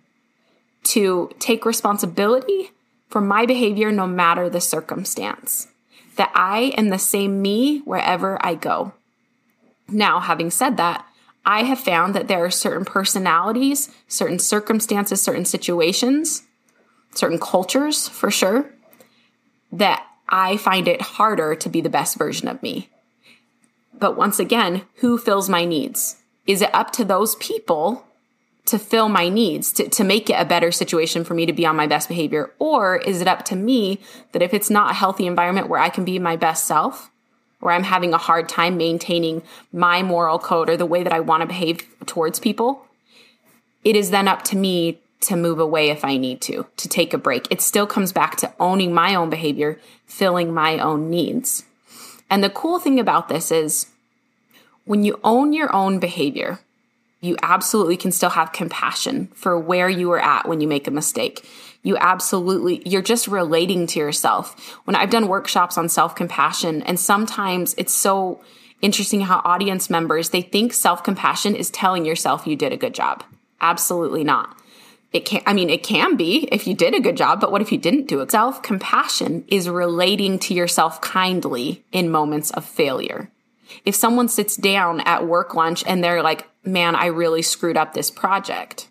to 0.85 1.31
take 1.39 1.65
responsibility 1.65 2.71
for 3.07 3.21
my 3.21 3.45
behavior 3.45 3.91
no 3.91 4.07
matter 4.07 4.49
the 4.49 4.61
circumstance 4.61 5.67
that 6.15 6.31
I 6.33 6.73
am 6.77 6.89
the 6.89 6.99
same 6.99 7.41
me 7.41 7.79
wherever 7.79 8.43
I 8.45 8.55
go. 8.55 8.93
Now, 9.87 10.19
having 10.19 10.49
said 10.49 10.77
that, 10.77 11.05
I 11.45 11.63
have 11.63 11.79
found 11.79 12.15
that 12.15 12.27
there 12.27 12.43
are 12.43 12.51
certain 12.51 12.85
personalities, 12.85 13.89
certain 14.07 14.39
circumstances, 14.39 15.21
certain 15.21 15.45
situations, 15.45 16.43
certain 17.13 17.39
cultures 17.39 18.07
for 18.07 18.31
sure, 18.31 18.71
that 19.71 20.07
I 20.27 20.57
find 20.57 20.87
it 20.87 21.01
harder 21.01 21.53
to 21.55 21.69
be 21.69 21.81
the 21.81 21.89
best 21.89 22.17
version 22.17 22.47
of 22.47 22.63
me. 22.63 22.89
But 23.93 24.17
once 24.17 24.39
again, 24.39 24.83
who 24.95 25.17
fills 25.17 25.49
my 25.49 25.65
needs? 25.65 26.17
Is 26.47 26.61
it 26.61 26.73
up 26.73 26.91
to 26.93 27.05
those 27.05 27.35
people 27.35 28.05
to 28.65 28.79
fill 28.79 29.09
my 29.09 29.29
needs, 29.29 29.71
to, 29.73 29.87
to 29.89 30.03
make 30.03 30.29
it 30.29 30.33
a 30.33 30.45
better 30.45 30.71
situation 30.71 31.23
for 31.23 31.33
me 31.33 31.45
to 31.45 31.53
be 31.53 31.65
on 31.65 31.75
my 31.75 31.87
best 31.87 32.07
behavior? 32.07 32.51
Or 32.57 32.97
is 32.97 33.21
it 33.21 33.27
up 33.27 33.45
to 33.45 33.55
me 33.55 33.99
that 34.31 34.41
if 34.41 34.53
it's 34.53 34.69
not 34.69 34.91
a 34.91 34.95
healthy 34.95 35.27
environment 35.27 35.69
where 35.69 35.79
I 35.79 35.89
can 35.89 36.03
be 36.03 36.17
my 36.17 36.35
best 36.35 36.65
self, 36.65 37.11
where 37.59 37.73
I'm 37.73 37.83
having 37.83 38.13
a 38.13 38.17
hard 38.17 38.49
time 38.49 38.77
maintaining 38.77 39.43
my 39.71 40.03
moral 40.03 40.39
code 40.39 40.69
or 40.69 40.77
the 40.77 40.85
way 40.85 41.03
that 41.03 41.13
I 41.13 41.19
want 41.19 41.41
to 41.41 41.47
behave 41.47 41.87
towards 42.05 42.39
people, 42.39 42.85
it 43.83 43.95
is 43.95 44.09
then 44.09 44.27
up 44.27 44.43
to 44.45 44.57
me 44.57 44.99
to 45.21 45.35
move 45.35 45.59
away 45.59 45.89
if 45.89 46.03
I 46.03 46.17
need 46.17 46.41
to, 46.41 46.65
to 46.77 46.89
take 46.89 47.13
a 47.13 47.17
break. 47.17 47.47
It 47.51 47.61
still 47.61 47.87
comes 47.87 48.11
back 48.11 48.35
to 48.37 48.53
owning 48.59 48.93
my 48.93 49.15
own 49.15 49.29
behavior, 49.29 49.79
filling 50.05 50.53
my 50.53 50.79
own 50.79 51.09
needs. 51.09 51.63
And 52.29 52.43
the 52.43 52.49
cool 52.49 52.79
thing 52.79 52.99
about 52.99 53.29
this 53.29 53.51
is 53.51 53.87
when 54.85 55.03
you 55.03 55.19
own 55.23 55.53
your 55.53 55.73
own 55.73 55.99
behavior, 55.99 56.59
you 57.25 57.35
absolutely 57.41 57.97
can 57.97 58.11
still 58.11 58.29
have 58.29 58.51
compassion 58.51 59.27
for 59.33 59.59
where 59.59 59.89
you 59.89 60.09
were 60.09 60.21
at 60.21 60.47
when 60.47 60.61
you 60.61 60.67
make 60.67 60.87
a 60.87 60.91
mistake. 60.91 61.47
You 61.83 61.97
absolutely, 61.97 62.81
you're 62.85 63.01
just 63.01 63.27
relating 63.27 63.87
to 63.87 63.99
yourself. 63.99 64.77
When 64.85 64.95
I've 64.95 65.09
done 65.09 65.27
workshops 65.27 65.77
on 65.77 65.89
self 65.89 66.15
compassion, 66.15 66.81
and 66.83 66.99
sometimes 66.99 67.75
it's 67.77 67.93
so 67.93 68.41
interesting 68.81 69.21
how 69.21 69.41
audience 69.43 69.89
members, 69.89 70.29
they 70.29 70.41
think 70.41 70.73
self 70.73 71.03
compassion 71.03 71.55
is 71.55 71.69
telling 71.69 72.05
yourself 72.05 72.47
you 72.47 72.55
did 72.55 72.73
a 72.73 72.77
good 72.77 72.93
job. 72.93 73.23
Absolutely 73.61 74.23
not. 74.23 74.57
It 75.13 75.25
can, 75.25 75.41
I 75.45 75.53
mean, 75.53 75.69
it 75.69 75.83
can 75.83 76.17
be 76.17 76.47
if 76.51 76.67
you 76.67 76.73
did 76.73 76.93
a 76.93 76.99
good 76.99 77.15
job, 77.15 77.39
but 77.39 77.51
what 77.51 77.61
if 77.61 77.71
you 77.71 77.77
didn't 77.77 78.07
do 78.07 78.19
it? 78.21 78.31
Self 78.31 78.61
compassion 78.61 79.45
is 79.47 79.69
relating 79.69 80.39
to 80.39 80.53
yourself 80.53 81.01
kindly 81.01 81.85
in 81.91 82.09
moments 82.09 82.51
of 82.51 82.65
failure. 82.65 83.31
If 83.83 83.95
someone 83.95 84.27
sits 84.27 84.55
down 84.55 85.01
at 85.01 85.27
work 85.27 85.55
lunch 85.55 85.83
and 85.85 86.03
they're 86.03 86.23
like, 86.23 86.47
man, 86.63 86.95
I 86.95 87.07
really 87.07 87.41
screwed 87.41 87.77
up 87.77 87.93
this 87.93 88.11
project. 88.11 88.89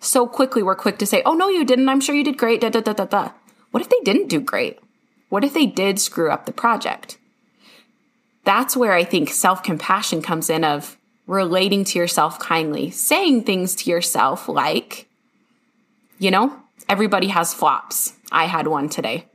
So 0.00 0.26
quickly, 0.26 0.62
we're 0.62 0.76
quick 0.76 0.98
to 0.98 1.06
say, 1.06 1.22
oh, 1.24 1.34
no, 1.34 1.48
you 1.48 1.64
didn't. 1.64 1.88
I'm 1.88 2.00
sure 2.00 2.14
you 2.14 2.24
did 2.24 2.38
great. 2.38 2.60
Da, 2.60 2.68
da, 2.68 2.80
da, 2.80 2.92
da, 2.92 3.04
da. 3.04 3.30
What 3.70 3.82
if 3.82 3.88
they 3.88 4.00
didn't 4.04 4.28
do 4.28 4.40
great? 4.40 4.78
What 5.28 5.44
if 5.44 5.54
they 5.54 5.66
did 5.66 5.98
screw 5.98 6.30
up 6.30 6.46
the 6.46 6.52
project? 6.52 7.18
That's 8.44 8.76
where 8.76 8.92
I 8.92 9.04
think 9.04 9.30
self 9.30 9.62
compassion 9.62 10.22
comes 10.22 10.48
in 10.48 10.62
of 10.64 10.96
relating 11.26 11.84
to 11.84 11.98
yourself 11.98 12.38
kindly, 12.38 12.90
saying 12.90 13.42
things 13.42 13.74
to 13.74 13.90
yourself 13.90 14.48
like, 14.48 15.08
you 16.18 16.30
know, 16.30 16.56
everybody 16.88 17.28
has 17.28 17.52
flops. 17.52 18.12
I 18.30 18.44
had 18.46 18.68
one 18.68 18.88
today. 18.88 19.26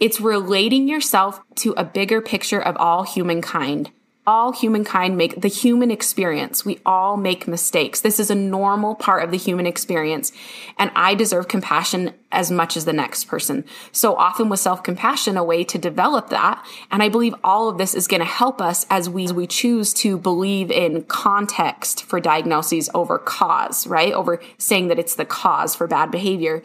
It's 0.00 0.20
relating 0.20 0.88
yourself 0.88 1.40
to 1.56 1.72
a 1.76 1.84
bigger 1.84 2.20
picture 2.20 2.60
of 2.60 2.76
all 2.76 3.04
humankind 3.04 3.90
all 4.26 4.52
humankind 4.52 5.16
make 5.16 5.40
the 5.40 5.48
human 5.48 5.90
experience. 5.90 6.64
We 6.64 6.80
all 6.86 7.16
make 7.16 7.46
mistakes. 7.46 8.00
This 8.00 8.18
is 8.18 8.30
a 8.30 8.34
normal 8.34 8.94
part 8.94 9.22
of 9.22 9.30
the 9.30 9.36
human 9.36 9.66
experience. 9.66 10.32
And 10.78 10.90
I 10.94 11.14
deserve 11.14 11.46
compassion 11.46 12.14
as 12.32 12.50
much 12.50 12.76
as 12.76 12.86
the 12.86 12.92
next 12.92 13.24
person. 13.24 13.64
So 13.92 14.16
often 14.16 14.48
with 14.48 14.60
self-compassion, 14.60 15.36
a 15.36 15.44
way 15.44 15.62
to 15.64 15.78
develop 15.78 16.30
that. 16.30 16.64
And 16.90 17.02
I 17.02 17.10
believe 17.10 17.34
all 17.44 17.68
of 17.68 17.76
this 17.76 17.94
is 17.94 18.08
going 18.08 18.20
to 18.20 18.26
help 18.26 18.62
us 18.62 18.86
as 18.88 19.10
we, 19.10 19.24
as 19.24 19.34
we 19.34 19.46
choose 19.46 19.92
to 19.94 20.16
believe 20.16 20.70
in 20.70 21.04
context 21.04 22.04
for 22.04 22.18
diagnoses 22.18 22.88
over 22.94 23.18
cause, 23.18 23.86
right? 23.86 24.12
Over 24.12 24.40
saying 24.56 24.88
that 24.88 24.98
it's 24.98 25.16
the 25.16 25.26
cause 25.26 25.74
for 25.74 25.86
bad 25.86 26.10
behavior 26.10 26.62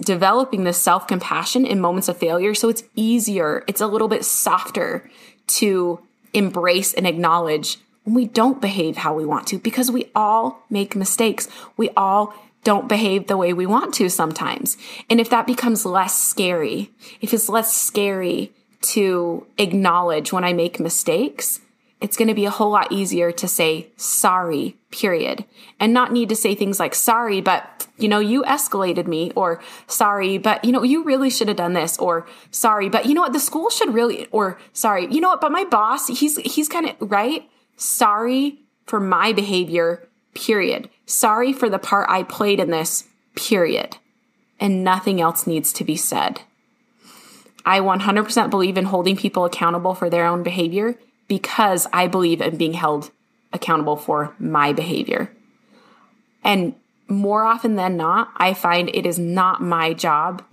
developing 0.00 0.64
this 0.64 0.78
self 0.80 1.06
compassion 1.06 1.66
in 1.66 1.80
moments 1.80 2.08
of 2.08 2.16
failure. 2.16 2.54
So 2.54 2.68
it's 2.68 2.82
easier. 2.94 3.64
It's 3.66 3.80
a 3.80 3.86
little 3.86 4.08
bit 4.08 4.24
softer 4.24 5.08
to 5.48 6.00
embrace 6.32 6.94
and 6.94 7.06
acknowledge 7.06 7.78
when 8.04 8.14
we 8.14 8.26
don't 8.26 8.60
behave 8.60 8.98
how 8.98 9.14
we 9.14 9.24
want 9.24 9.46
to 9.48 9.58
because 9.58 9.90
we 9.90 10.10
all 10.14 10.64
make 10.70 10.96
mistakes. 10.96 11.48
We 11.76 11.90
all 11.90 12.34
don't 12.62 12.88
behave 12.88 13.26
the 13.26 13.36
way 13.36 13.52
we 13.52 13.66
want 13.66 13.94
to 13.94 14.08
sometimes. 14.10 14.76
And 15.08 15.20
if 15.20 15.30
that 15.30 15.46
becomes 15.46 15.86
less 15.86 16.16
scary, 16.16 16.90
if 17.20 17.32
it's 17.32 17.48
less 17.48 17.74
scary 17.74 18.52
to 18.82 19.46
acknowledge 19.58 20.32
when 20.32 20.44
I 20.44 20.52
make 20.52 20.80
mistakes, 20.80 21.60
it's 22.00 22.16
going 22.16 22.28
to 22.28 22.34
be 22.34 22.46
a 22.46 22.50
whole 22.50 22.70
lot 22.70 22.92
easier 22.92 23.30
to 23.32 23.48
say 23.48 23.88
sorry, 23.96 24.76
period, 24.90 25.44
and 25.78 25.92
not 25.92 26.12
need 26.12 26.28
to 26.30 26.36
say 26.36 26.54
things 26.54 26.80
like 26.80 26.94
sorry, 26.94 27.40
but 27.40 27.79
you 28.02 28.08
know, 28.08 28.18
you 28.18 28.42
escalated 28.44 29.06
me 29.06 29.32
or 29.36 29.60
sorry, 29.86 30.38
but 30.38 30.64
you 30.64 30.72
know, 30.72 30.82
you 30.82 31.04
really 31.04 31.30
should 31.30 31.48
have 31.48 31.56
done 31.56 31.72
this 31.72 31.98
or 31.98 32.26
sorry, 32.50 32.88
but 32.88 33.06
you 33.06 33.14
know 33.14 33.22
what? 33.22 33.32
The 33.32 33.40
school 33.40 33.70
should 33.70 33.92
really, 33.94 34.26
or 34.26 34.58
sorry, 34.72 35.06
you 35.10 35.20
know 35.20 35.28
what? 35.28 35.40
But 35.40 35.52
my 35.52 35.64
boss, 35.64 36.08
he's, 36.08 36.36
he's 36.38 36.68
kind 36.68 36.88
of 36.88 36.96
right. 37.00 37.48
Sorry 37.76 38.58
for 38.86 39.00
my 39.00 39.32
behavior, 39.32 40.08
period. 40.34 40.90
Sorry 41.06 41.52
for 41.52 41.68
the 41.68 41.78
part 41.78 42.08
I 42.10 42.22
played 42.22 42.60
in 42.60 42.70
this, 42.70 43.04
period. 43.34 43.96
And 44.58 44.84
nothing 44.84 45.20
else 45.20 45.46
needs 45.46 45.72
to 45.74 45.84
be 45.84 45.96
said. 45.96 46.42
I 47.64 47.80
100% 47.80 48.50
believe 48.50 48.76
in 48.76 48.86
holding 48.86 49.16
people 49.16 49.44
accountable 49.44 49.94
for 49.94 50.10
their 50.10 50.26
own 50.26 50.42
behavior 50.42 50.98
because 51.28 51.86
I 51.92 52.06
believe 52.08 52.40
in 52.40 52.56
being 52.56 52.72
held 52.72 53.10
accountable 53.52 53.96
for 53.96 54.34
my 54.38 54.72
behavior. 54.72 55.30
And 56.42 56.74
more 57.10 57.44
often 57.44 57.76
than 57.76 57.96
not, 57.96 58.30
I 58.36 58.54
find 58.54 58.88
it 58.88 59.04
is 59.06 59.18
not 59.18 59.60
my 59.60 59.92
job. 59.92 60.44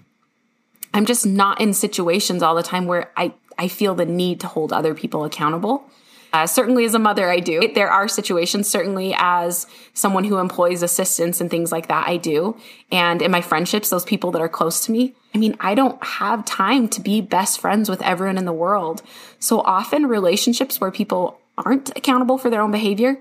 I'm 0.94 1.06
just 1.06 1.26
not 1.26 1.62
in 1.62 1.74
situations 1.74 2.42
all 2.42 2.56
the 2.56 2.64
time 2.64 2.86
where 2.86 3.12
I, 3.16 3.34
I 3.58 3.68
feel 3.68 3.96
the 3.96 4.06
need 4.06 4.40
to 4.42 4.48
hold 4.48 4.74
other 4.74 4.94
people 4.96 5.24
accountable. 5.24 5.90
Uh, 6.34 6.46
certainly, 6.46 6.84
as 6.84 6.94
a 6.94 7.00
mother, 7.00 7.30
I 7.30 7.40
do. 7.40 7.72
There 7.74 7.90
are 7.90 8.08
situations, 8.08 8.68
certainly, 8.68 9.16
as 9.18 9.66
someone 9.94 10.26
who 10.26 10.38
employs 10.38 10.84
assistants 10.84 11.40
and 11.40 11.50
things 11.50 11.72
like 11.72 11.88
that, 11.88 12.08
I 12.08 12.18
do. 12.18 12.58
And 12.92 13.22
in 13.22 13.32
my 13.32 13.42
friendships, 13.42 13.90
those 13.90 14.04
people 14.04 14.32
that 14.32 14.42
are 14.42 14.50
close 14.50 14.86
to 14.86 14.92
me, 14.92 15.16
I 15.34 15.38
mean, 15.38 15.56
I 15.60 15.74
don't 15.74 16.04
have 16.04 16.44
time 16.44 16.90
to 16.90 17.02
be 17.02 17.22
best 17.22 17.62
friends 17.62 17.90
with 17.90 18.02
everyone 18.02 18.38
in 18.38 18.46
the 18.46 18.54
world. 18.54 19.04
So 19.40 19.62
often, 19.62 20.08
relationships 20.08 20.82
where 20.82 20.92
people 20.92 21.40
aren't 21.58 21.96
accountable 21.96 22.38
for 22.38 22.50
their 22.50 22.62
own 22.62 22.72
behavior, 22.72 23.20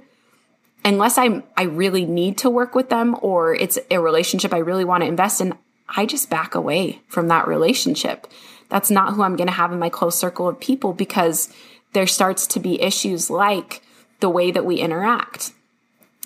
unless 0.87 1.19
I'm 1.19 1.43
I 1.57 1.65
really 1.65 2.07
need 2.07 2.39
to 2.39 2.49
work 2.49 2.75
with 2.75 2.89
them 2.89 3.17
or 3.21 3.55
it's 3.55 3.79
a 3.91 4.01
relationship 4.01 4.55
I 4.55 4.59
really 4.59 4.85
want 4.85 5.03
to 5.03 5.09
invest 5.09 5.41
in, 5.41 5.53
I 5.89 6.07
just 6.07 6.31
back 6.31 6.55
away 6.55 7.03
from 7.09 7.29
that 7.29 7.49
relationship. 7.49 8.27
That's 8.69 8.91
not 8.91 9.15
who 9.15 9.23
I'm 9.23 9.37
going 9.37 9.49
to 9.49 9.53
have 9.53 9.73
in 9.73 9.79
my 9.79 9.89
close 9.89 10.17
circle 10.17 10.49
of 10.49 10.61
people 10.61 10.93
because 10.93 11.53
there 11.93 12.07
starts 12.07 12.47
to 12.49 12.61
be 12.61 12.81
issues 12.81 13.31
like 13.31 13.83
the 14.21 14.31
way 14.31 14.51
that 14.51 14.65
we 14.65 14.77
interact. 14.77 15.53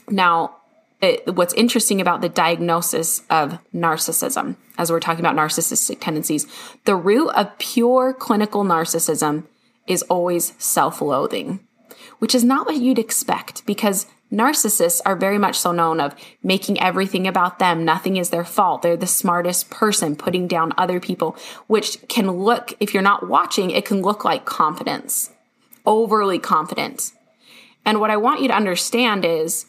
Now, 0.08 0.56
it, 1.00 1.34
what's 1.34 1.54
interesting 1.54 2.00
about 2.00 2.20
the 2.20 2.28
diagnosis 2.28 3.22
of 3.30 3.58
narcissism, 3.74 4.56
as 4.76 4.92
we're 4.92 5.00
talking 5.00 5.24
about 5.24 5.36
narcissistic 5.36 6.00
tendencies, 6.00 6.46
the 6.84 6.96
root 6.96 7.30
of 7.30 7.56
pure 7.58 8.12
clinical 8.12 8.64
narcissism 8.64 9.44
is 9.86 10.02
always 10.04 10.52
self 10.58 11.00
loathing, 11.00 11.60
which 12.18 12.34
is 12.34 12.44
not 12.44 12.66
what 12.66 12.76
you'd 12.76 12.98
expect 12.98 13.64
because 13.64 14.06
narcissists 14.32 15.00
are 15.04 15.16
very 15.16 15.38
much 15.38 15.58
so 15.58 15.72
known 15.72 16.00
of 16.00 16.14
making 16.42 16.80
everything 16.80 17.26
about 17.26 17.58
them. 17.58 17.84
Nothing 17.84 18.16
is 18.16 18.30
their 18.30 18.44
fault. 18.44 18.82
They're 18.82 18.96
the 18.96 19.06
smartest 19.06 19.70
person, 19.70 20.16
putting 20.16 20.46
down 20.46 20.72
other 20.78 21.00
people, 21.00 21.36
which 21.66 22.06
can 22.08 22.30
look, 22.30 22.72
if 22.80 22.94
you're 22.94 23.02
not 23.02 23.28
watching, 23.28 23.70
it 23.70 23.84
can 23.84 24.02
look 24.02 24.24
like 24.24 24.44
confidence 24.44 25.30
overly 25.86 26.38
confident. 26.38 27.12
And 27.84 28.00
what 28.00 28.10
I 28.10 28.16
want 28.16 28.42
you 28.42 28.48
to 28.48 28.56
understand 28.56 29.24
is 29.24 29.66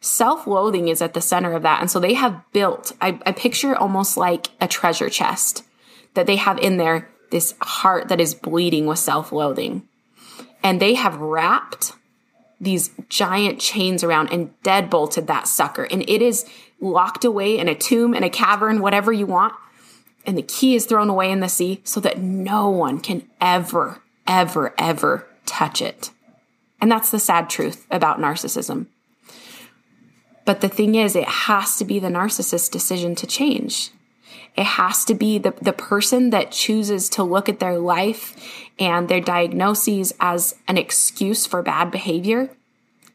self 0.00 0.46
loathing 0.46 0.88
is 0.88 1.02
at 1.02 1.14
the 1.14 1.20
center 1.20 1.52
of 1.52 1.62
that. 1.62 1.80
And 1.80 1.90
so 1.90 2.00
they 2.00 2.14
have 2.14 2.42
built, 2.52 2.92
I, 3.00 3.18
I 3.26 3.32
picture 3.32 3.76
almost 3.76 4.16
like 4.16 4.48
a 4.60 4.68
treasure 4.68 5.10
chest 5.10 5.64
that 6.14 6.26
they 6.26 6.36
have 6.36 6.58
in 6.58 6.76
there, 6.76 7.08
this 7.30 7.54
heart 7.60 8.08
that 8.08 8.20
is 8.20 8.34
bleeding 8.34 8.86
with 8.86 8.98
self 8.98 9.32
loathing. 9.32 9.88
and 10.62 10.80
they 10.80 10.94
have 10.94 11.16
wrapped 11.20 11.92
these 12.62 12.92
giant 13.08 13.58
chains 13.58 14.04
around 14.04 14.32
and 14.32 14.50
dead 14.62 14.88
bolted 14.88 15.26
that 15.26 15.48
sucker. 15.48 15.82
And 15.90 16.08
it 16.08 16.22
is 16.22 16.46
locked 16.80 17.24
away 17.24 17.58
in 17.58 17.68
a 17.68 17.74
tomb, 17.74 18.14
in 18.14 18.22
a 18.22 18.30
cavern, 18.30 18.80
whatever 18.80 19.12
you 19.12 19.26
want. 19.26 19.52
And 20.24 20.38
the 20.38 20.42
key 20.42 20.76
is 20.76 20.86
thrown 20.86 21.10
away 21.10 21.32
in 21.32 21.40
the 21.40 21.48
sea 21.48 21.80
so 21.82 21.98
that 22.00 22.20
no 22.20 22.70
one 22.70 23.00
can 23.00 23.28
ever, 23.40 24.00
ever, 24.28 24.72
ever 24.78 25.26
touch 25.44 25.82
it. 25.82 26.10
And 26.80 26.90
that's 26.90 27.10
the 27.10 27.18
sad 27.18 27.50
truth 27.50 27.84
about 27.90 28.20
narcissism. 28.20 28.86
But 30.44 30.60
the 30.60 30.68
thing 30.68 30.94
is, 30.94 31.16
it 31.16 31.28
has 31.28 31.76
to 31.76 31.84
be 31.84 31.98
the 31.98 32.08
narcissist's 32.08 32.68
decision 32.68 33.16
to 33.16 33.26
change. 33.26 33.90
It 34.56 34.64
has 34.64 35.04
to 35.06 35.14
be 35.14 35.38
the, 35.38 35.54
the 35.62 35.72
person 35.72 36.30
that 36.30 36.52
chooses 36.52 37.08
to 37.10 37.22
look 37.22 37.48
at 37.48 37.58
their 37.58 37.78
life 37.78 38.36
and 38.78 39.08
their 39.08 39.20
diagnoses 39.20 40.12
as 40.20 40.56
an 40.68 40.76
excuse 40.76 41.46
for 41.46 41.62
bad 41.62 41.90
behavior. 41.90 42.50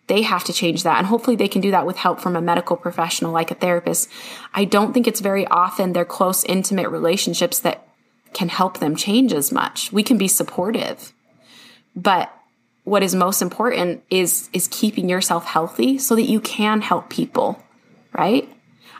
They 0.07 0.23
have 0.23 0.43
to 0.45 0.53
change 0.53 0.83
that. 0.83 0.97
And 0.97 1.07
hopefully 1.07 1.35
they 1.35 1.47
can 1.47 1.61
do 1.61 1.71
that 1.71 1.85
with 1.85 1.97
help 1.97 2.19
from 2.19 2.35
a 2.35 2.41
medical 2.41 2.75
professional 2.75 3.31
like 3.31 3.51
a 3.51 3.55
therapist. 3.55 4.09
I 4.53 4.65
don't 4.65 4.93
think 4.93 5.05
it's 5.05 5.19
very 5.19 5.45
often 5.47 5.93
their 5.93 6.05
close, 6.05 6.43
intimate 6.45 6.89
relationships 6.89 7.59
that 7.59 7.87
can 8.33 8.49
help 8.49 8.79
them 8.79 8.95
change 8.95 9.33
as 9.33 9.51
much. 9.51 9.91
We 9.91 10.03
can 10.03 10.17
be 10.17 10.27
supportive, 10.27 11.13
but 11.95 12.31
what 12.83 13.03
is 13.03 13.13
most 13.13 13.41
important 13.41 14.03
is 14.09 14.49
is 14.53 14.69
keeping 14.69 15.09
yourself 15.09 15.45
healthy 15.45 15.97
so 15.97 16.15
that 16.15 16.23
you 16.23 16.39
can 16.39 16.81
help 16.81 17.09
people, 17.09 17.61
right? 18.13 18.49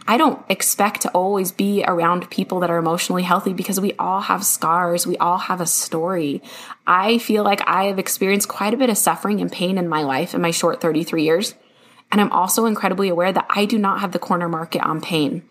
I 0.08 0.16
don't 0.18 0.44
expect 0.48 1.02
to 1.02 1.10
always 1.10 1.52
be 1.52 1.84
around 1.86 2.30
people 2.30 2.62
that 2.62 2.70
are 2.70 2.78
emotionally 2.78 3.24
healthy 3.24 3.52
because 3.52 3.80
we 3.80 3.94
all 4.00 4.22
have 4.22 4.46
scars. 4.46 5.06
We 5.06 5.18
all 5.18 5.38
have 5.38 5.60
a 5.60 5.66
story. 5.66 6.42
I 6.86 7.18
feel 7.18 7.44
like 7.44 7.62
I 7.68 7.86
have 7.86 8.00
experienced 8.00 8.48
quite 8.48 8.74
a 8.74 8.78
bit 8.78 8.90
of 8.90 8.98
suffering 8.98 9.42
and 9.42 9.52
pain 9.52 9.78
in 9.78 9.90
my 9.90 10.04
life 10.04 10.34
in 10.34 10.42
my 10.42 10.52
short 10.52 10.80
33 10.80 11.24
years. 11.24 11.56
And 12.10 12.22
I'm 12.22 12.32
also 12.32 12.66
incredibly 12.66 13.10
aware 13.10 13.34
that 13.34 13.48
I 13.50 13.66
do 13.66 13.78
not 13.78 14.00
have 14.00 14.14
the 14.14 14.20
corner 14.20 14.48
market 14.48 14.82
on 14.82 15.02
pain. 15.02 15.44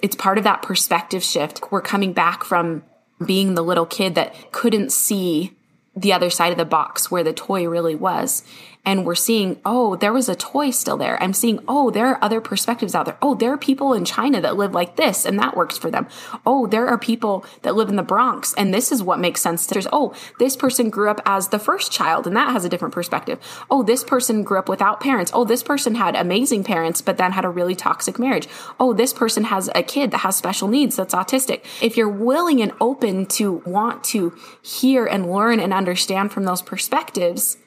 It's 0.00 0.14
part 0.14 0.38
of 0.38 0.44
that 0.44 0.62
perspective 0.62 1.24
shift. 1.24 1.72
We're 1.72 1.80
coming 1.80 2.12
back 2.12 2.44
from 2.44 2.84
being 3.24 3.54
the 3.54 3.62
little 3.62 3.86
kid 3.86 4.14
that 4.14 4.52
couldn't 4.52 4.92
see 4.92 5.56
the 5.96 6.12
other 6.12 6.30
side 6.30 6.52
of 6.52 6.58
the 6.58 6.64
box 6.64 7.10
where 7.10 7.24
the 7.24 7.32
toy 7.32 7.66
really 7.66 7.96
was 7.96 8.44
and 8.84 9.04
we're 9.04 9.14
seeing, 9.14 9.60
oh, 9.64 9.96
there 9.96 10.12
was 10.12 10.28
a 10.28 10.34
toy 10.34 10.70
still 10.70 10.96
there. 10.96 11.22
I'm 11.22 11.34
seeing, 11.34 11.60
oh, 11.68 11.90
there 11.90 12.06
are 12.06 12.24
other 12.24 12.40
perspectives 12.40 12.94
out 12.94 13.04
there. 13.04 13.18
Oh, 13.20 13.34
there 13.34 13.52
are 13.52 13.58
people 13.58 13.92
in 13.92 14.04
China 14.04 14.40
that 14.40 14.56
live 14.56 14.74
like 14.74 14.96
this 14.96 15.26
and 15.26 15.38
that 15.38 15.56
works 15.56 15.76
for 15.76 15.90
them. 15.90 16.08
Oh, 16.46 16.66
there 16.66 16.88
are 16.88 16.96
people 16.96 17.44
that 17.62 17.74
live 17.74 17.90
in 17.90 17.96
the 17.96 18.02
Bronx 18.02 18.54
and 18.54 18.72
this 18.72 18.90
is 18.90 19.02
what 19.02 19.18
makes 19.18 19.42
sense. 19.42 19.66
There's, 19.66 19.86
oh, 19.92 20.14
this 20.38 20.56
person 20.56 20.88
grew 20.88 21.10
up 21.10 21.20
as 21.26 21.48
the 21.48 21.58
first 21.58 21.92
child 21.92 22.26
and 22.26 22.34
that 22.36 22.52
has 22.52 22.64
a 22.64 22.68
different 22.68 22.94
perspective. 22.94 23.38
Oh, 23.70 23.82
this 23.82 24.02
person 24.02 24.42
grew 24.42 24.58
up 24.58 24.68
without 24.68 25.00
parents. 25.00 25.30
Oh, 25.34 25.44
this 25.44 25.62
person 25.62 25.94
had 25.94 26.16
amazing 26.16 26.64
parents, 26.64 27.02
but 27.02 27.18
then 27.18 27.32
had 27.32 27.44
a 27.44 27.50
really 27.50 27.74
toxic 27.74 28.18
marriage. 28.18 28.48
Oh, 28.78 28.94
this 28.94 29.12
person 29.12 29.44
has 29.44 29.68
a 29.74 29.82
kid 29.82 30.10
that 30.12 30.18
has 30.18 30.36
special 30.36 30.68
needs 30.68 30.96
that's 30.96 31.14
autistic. 31.14 31.64
If 31.82 31.96
you're 31.96 32.08
willing 32.08 32.62
and 32.62 32.72
open 32.80 33.26
to 33.26 33.62
want 33.66 34.04
to 34.04 34.34
hear 34.62 35.04
and 35.04 35.30
learn 35.30 35.60
and 35.60 35.74
understand 35.74 36.32
from 36.32 36.44
those 36.44 36.62
perspectives, 36.62 37.58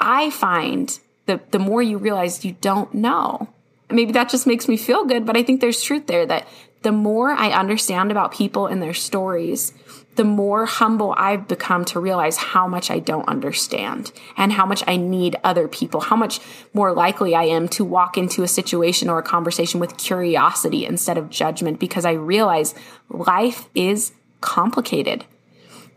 I 0.00 0.30
find 0.30 0.98
that 1.26 1.52
the 1.52 1.58
more 1.58 1.82
you 1.82 1.98
realize 1.98 2.44
you 2.44 2.56
don't 2.60 2.92
know, 2.94 3.48
maybe 3.90 4.12
that 4.12 4.28
just 4.28 4.46
makes 4.46 4.68
me 4.68 4.76
feel 4.76 5.04
good, 5.04 5.26
but 5.26 5.36
I 5.36 5.42
think 5.42 5.60
there's 5.60 5.82
truth 5.82 6.06
there 6.06 6.26
that 6.26 6.48
the 6.82 6.92
more 6.92 7.30
I 7.30 7.50
understand 7.50 8.10
about 8.10 8.32
people 8.32 8.66
and 8.66 8.80
their 8.80 8.94
stories, 8.94 9.72
the 10.14 10.24
more 10.24 10.66
humble 10.66 11.14
I've 11.16 11.48
become 11.48 11.84
to 11.86 12.00
realize 12.00 12.36
how 12.36 12.66
much 12.68 12.90
I 12.90 12.98
don't 12.98 13.28
understand 13.28 14.12
and 14.36 14.52
how 14.52 14.64
much 14.66 14.82
I 14.86 14.96
need 14.96 15.36
other 15.42 15.68
people, 15.68 16.00
how 16.00 16.16
much 16.16 16.40
more 16.72 16.92
likely 16.92 17.34
I 17.34 17.44
am 17.44 17.68
to 17.70 17.84
walk 17.84 18.16
into 18.16 18.42
a 18.42 18.48
situation 18.48 19.08
or 19.08 19.18
a 19.18 19.22
conversation 19.22 19.80
with 19.80 19.96
curiosity 19.96 20.86
instead 20.86 21.18
of 21.18 21.30
judgment 21.30 21.80
because 21.80 22.04
I 22.04 22.12
realize 22.12 22.74
life 23.08 23.68
is 23.74 24.12
complicated 24.40 25.24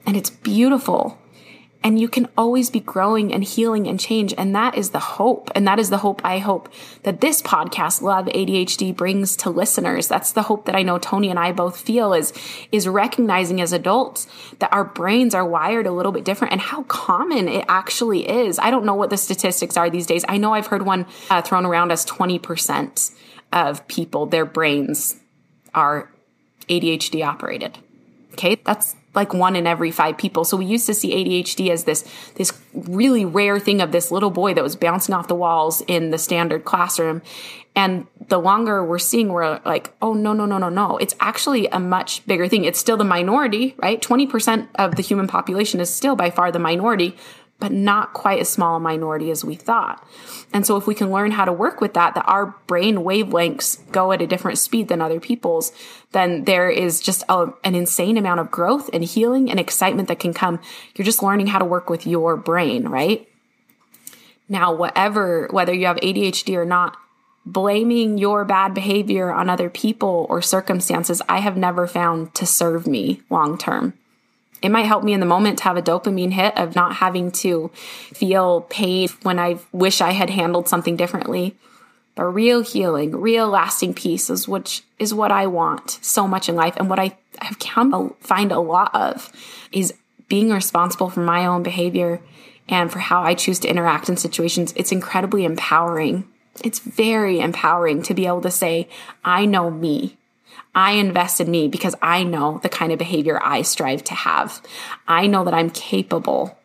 and 0.06 0.18
it's 0.18 0.30
beautiful 0.30 1.18
and 1.84 2.00
you 2.00 2.08
can 2.08 2.28
always 2.38 2.70
be 2.70 2.80
growing 2.80 3.34
and 3.34 3.44
healing 3.44 3.88
and 3.88 4.00
change. 4.00 4.34
And 4.38 4.56
that 4.56 4.78
is 4.78 4.92
the 4.92 5.00
hope. 5.00 5.50
And 5.56 5.68
that 5.68 5.80
is 5.80 5.90
the 5.90 5.98
hope 5.98 6.22
I 6.24 6.38
hope 6.38 6.70
that 7.04 7.22
this 7.22 7.42
podcast, 7.42 8.02
Love 8.02 8.26
ADHD, 8.28 8.96
brings 8.96 9.36
to 9.38 9.50
listeners. 9.50 10.08
That's 10.08 10.32
the 10.32 10.44
hope 10.44 10.66
that 10.66 10.76
I 10.76 10.84
know 10.84 11.00
Tony 11.00 11.30
and 11.30 11.40
I 11.40 11.52
both 11.52 11.80
feel 11.80 12.14
is, 12.14 12.34
is 12.72 12.88
recognizing 12.88 13.62
as 13.62 13.74
adults 13.74 14.28
that 14.60 14.72
our 14.72 14.84
brains 14.84 15.34
are 15.34 15.46
wired 15.46 15.88
a 15.88 15.92
little 15.92 16.12
bit 16.12 16.24
different 16.24 16.52
and 16.52 16.62
how 16.62 16.84
common 16.84 17.48
it 17.48 17.66
actually 17.68 18.30
is. 18.30 18.60
I 18.60 18.70
don't 18.70 18.86
know 18.86 18.96
what 18.96 19.10
the 19.10 19.18
statistics 19.18 19.76
are 19.76 19.90
these 19.90 20.06
days. 20.06 20.24
I 20.28 20.38
know 20.38 20.54
I've 20.54 20.68
heard 20.68 20.84
one 20.84 21.08
uh, 21.30 21.42
thrown 21.42 21.66
around 21.66 21.92
as 21.92 22.06
20% 22.06 23.12
of 23.54 23.86
people, 23.88 24.26
their 24.28 24.46
brains 24.46 25.20
are 25.74 26.12
ADHD 26.70 27.26
operated. 27.26 27.78
Okay. 28.34 28.56
That's 28.64 28.96
like 29.14 29.34
one 29.34 29.56
in 29.56 29.68
every 29.68 29.92
five 29.92 30.18
people. 30.18 30.46
So 30.46 30.58
we 30.58 30.66
used 30.66 30.86
to 30.86 30.94
see 30.94 31.14
ADHD 31.14 31.70
as 31.70 31.84
this, 31.84 32.06
this 32.36 32.58
really 32.74 33.26
rare 33.26 33.60
thing 33.60 33.82
of 33.82 33.92
this 33.92 34.12
little 34.12 34.32
boy 34.32 34.54
that 34.54 34.64
was 34.64 34.76
bouncing 34.76 35.14
off 35.14 35.28
the 35.28 35.36
walls 35.36 35.82
in 35.88 36.12
the 36.12 36.18
standard 36.18 36.64
classroom. 36.64 37.22
And 37.76 38.08
the 38.28 38.38
longer 38.38 38.84
we're 38.84 39.00
seeing, 39.00 39.30
we're 39.30 39.62
like, 39.66 39.94
oh, 40.02 40.14
no, 40.14 40.34
no, 40.34 40.46
no, 40.46 40.58
no, 40.58 40.70
no. 40.70 40.98
It's 40.98 41.16
actually 41.20 41.68
a 41.68 41.80
much 41.80 42.26
bigger 42.26 42.48
thing. 42.48 42.66
It's 42.66 42.80
still 42.80 42.98
the 42.98 43.06
minority, 43.06 43.76
right? 43.78 44.02
20% 44.02 44.68
of 44.76 44.96
the 44.96 45.02
human 45.02 45.28
population 45.28 45.80
is 45.80 45.94
still 45.94 46.16
by 46.16 46.30
far 46.30 46.52
the 46.52 46.60
minority, 46.60 47.16
but 47.62 47.72
not 47.72 48.14
quite 48.14 48.40
as 48.40 48.50
small 48.50 48.76
a 48.76 48.80
minority 48.80 49.30
as 49.30 49.46
we 49.46 49.56
thought. 49.56 50.06
And 50.52 50.66
so 50.66 50.76
if 50.76 50.88
we 50.88 50.96
can 50.96 51.12
learn 51.12 51.32
how 51.32 51.46
to 51.46 51.54
work 51.54 51.80
with 51.80 51.94
that, 51.94 52.16
that 52.16 52.28
our 52.28 52.48
brain 52.66 52.98
wavelengths 52.98 53.80
go 53.92 54.12
at 54.12 54.22
a 54.22 54.28
different 54.28 54.58
speed 54.58 54.88
than 54.88 55.00
other 55.00 55.20
people's, 55.20 55.72
then 56.12 56.44
there 56.46 56.70
is 56.70 57.00
just 57.00 57.24
a, 57.30 57.54
an 57.64 57.76
insane 57.76 58.18
amount 58.18 58.40
of 58.40 58.50
growth 58.52 58.90
and 58.92 59.04
healing 59.04 59.50
and 59.50 59.60
excitement 59.60 60.08
that 60.08 60.20
can 60.20 60.34
come. 60.34 60.60
You're 60.96 61.06
just 61.06 61.24
learning 61.24 61.48
how 61.48 61.60
to 61.60 61.66
work 61.66 61.90
with 61.90 62.08
your 62.08 62.36
brain, 62.36 62.90
right? 62.90 63.30
Now, 64.50 64.74
whatever, 64.74 65.48
whether 65.52 65.74
you 65.74 65.86
have 65.86 65.98
ADHD 65.98 66.56
or 66.56 66.66
not, 66.66 66.98
blaming 67.46 68.18
your 68.18 68.44
bad 68.44 68.74
behavior 68.74 69.32
on 69.32 69.50
other 69.50 69.70
people 69.70 70.26
or 70.30 70.42
circumstances, 70.42 71.22
I 71.30 71.40
have 71.40 71.56
never 71.56 71.88
found 71.88 72.34
to 72.36 72.46
serve 72.48 72.88
me 72.88 73.22
long 73.30 73.58
term. 73.58 73.94
It 74.62 74.70
might 74.70 74.86
help 74.86 75.04
me 75.04 75.14
in 75.14 75.20
the 75.20 75.26
moment 75.26 75.58
to 75.60 75.64
have 75.66 75.78
a 75.78 75.82
dopamine 75.82 76.34
hit 76.34 76.56
of 76.58 76.76
not 76.76 76.96
having 76.96 77.32
to 77.32 77.70
feel 78.14 78.62
pain 78.62 79.10
when 79.24 79.40
I 79.40 79.58
wish 79.72 80.02
I 80.02 80.12
had 80.12 80.30
handled 80.30 80.70
something 80.70 80.96
differently. 80.96 81.56
But 82.14 82.26
real 82.26 82.62
healing, 82.62 83.16
real 83.16 83.48
lasting 83.48 83.94
peace 83.94 84.30
is 84.30 84.48
which 84.48 84.84
is 85.00 85.14
what 85.14 85.32
I 85.32 85.48
want 85.48 85.98
so 86.02 86.28
much 86.28 86.50
in 86.50 86.56
life. 86.56 86.76
And 86.78 86.90
what 86.90 87.00
I 87.00 87.18
have 87.40 87.58
come 87.58 88.16
find 88.20 88.52
a 88.52 88.60
lot 88.60 88.94
of 88.94 89.32
is 89.72 89.94
being 90.28 90.50
responsible 90.50 91.10
for 91.10 91.22
my 91.22 91.46
own 91.46 91.64
behavior 91.64 92.22
and 92.70 92.92
for 92.92 93.00
how 93.00 93.24
I 93.24 93.34
choose 93.34 93.60
to 93.60 93.70
interact 93.70 94.10
in 94.10 94.18
situations. 94.18 94.74
It's 94.76 94.92
incredibly 94.92 95.46
empowering. 95.46 96.28
It's 96.64 96.80
very 96.80 97.40
empowering 97.40 98.02
to 98.04 98.14
be 98.14 98.28
able 98.28 98.42
to 98.42 98.52
say, 98.52 98.88
I 99.26 99.46
know 99.46 99.72
me. 99.72 100.18
I 100.74 100.94
invest 100.94 101.42
in 101.42 101.52
me 101.52 101.68
because 101.68 101.96
I 102.02 102.24
know 102.24 102.60
the 102.64 102.70
kind 102.70 102.92
of 102.92 103.00
behavior 103.00 103.40
I 103.44 103.62
strive 103.62 104.04
to 104.06 104.14
have. 104.14 104.62
I 105.08 105.28
know 105.28 105.44
that 105.44 105.54
I'm 105.54 105.70
capable 105.70 106.58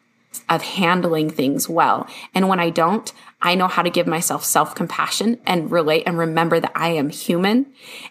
of 0.48 0.62
handling 0.62 1.30
things 1.30 1.68
well. 1.68 2.06
And 2.34 2.48
when 2.48 2.60
I 2.60 2.70
don't, 2.70 3.12
I 3.42 3.54
know 3.54 3.68
how 3.68 3.82
to 3.82 3.90
give 3.90 4.06
myself 4.06 4.44
self 4.44 4.74
compassion 4.74 5.38
and 5.46 5.70
relate 5.70 6.04
and 6.06 6.18
remember 6.18 6.60
that 6.60 6.72
I 6.74 6.90
am 6.90 7.10
human 7.10 7.66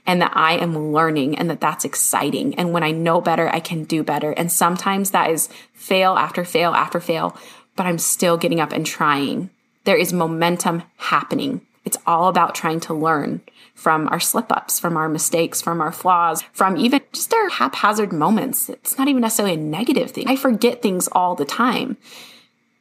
and 0.05 0.21
that 0.21 0.35
I 0.35 0.53
am 0.53 0.91
learning 0.91 1.37
and 1.37 1.49
that 1.49 1.61
that's 1.61 1.85
exciting. 1.85 2.55
And 2.55 2.71
when 2.71 2.83
I 2.83 2.91
know 2.91 3.21
better, 3.21 3.49
I 3.49 3.59
can 3.59 3.83
do 3.83 4.03
better. 4.03 4.31
And 4.31 4.51
sometimes 4.51 5.11
that 5.11 5.31
is 5.31 5.49
fail 5.73 6.15
after 6.15 6.43
fail 6.43 6.73
after 6.73 6.99
fail, 6.99 7.37
but 7.75 7.85
I'm 7.85 7.97
still 7.97 8.37
getting 8.37 8.59
up 8.59 8.71
and 8.71 8.85
trying. 8.85 9.49
There 9.85 9.97
is 9.97 10.13
momentum 10.13 10.83
happening. 10.97 11.61
It's 11.85 11.97
all 12.05 12.27
about 12.27 12.55
trying 12.55 12.79
to 12.81 12.93
learn 12.93 13.41
from 13.75 14.07
our 14.09 14.19
slip 14.19 14.51
ups, 14.51 14.79
from 14.79 14.97
our 14.97 15.07
mistakes, 15.07 15.61
from 15.61 15.81
our 15.81 15.91
flaws, 15.91 16.41
from 16.53 16.77
even 16.77 17.01
just 17.13 17.33
our 17.33 17.49
haphazard 17.49 18.11
moments. 18.11 18.69
It's 18.69 18.97
not 18.97 19.07
even 19.07 19.21
necessarily 19.21 19.53
a 19.53 19.57
negative 19.57 20.11
thing. 20.11 20.27
I 20.27 20.35
forget 20.35 20.81
things 20.81 21.07
all 21.11 21.35
the 21.35 21.45
time. 21.45 21.97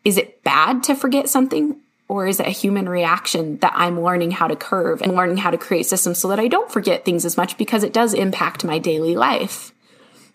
Is 0.05 0.17
it 0.17 0.43
bad 0.43 0.83
to 0.85 0.95
forget 0.95 1.29
something? 1.29 1.77
Or 2.09 2.27
is 2.27 2.39
it 2.39 2.47
a 2.47 2.51
human 2.51 2.89
reaction 2.89 3.59
that 3.59 3.73
I'm 3.75 4.01
learning 4.01 4.33
how 4.33 4.47
to 4.47 4.57
curve 4.57 5.03
and 5.03 5.15
learning 5.15 5.39
how 5.39 5.51
to 5.51 5.59
create 5.59 5.87
systems 5.87 6.19
so 6.19 6.29
that 6.29 6.41
I 6.41 6.49
don't 6.49 6.71
forget 6.71 7.05
things 7.05 7.25
as 7.25 7.37
much 7.37 7.57
because 7.57 7.83
it 7.83 7.95
does 7.95 8.15
impact 8.15 8.65
my 8.65 8.79
daily 8.79 9.17
life? 9.17 9.74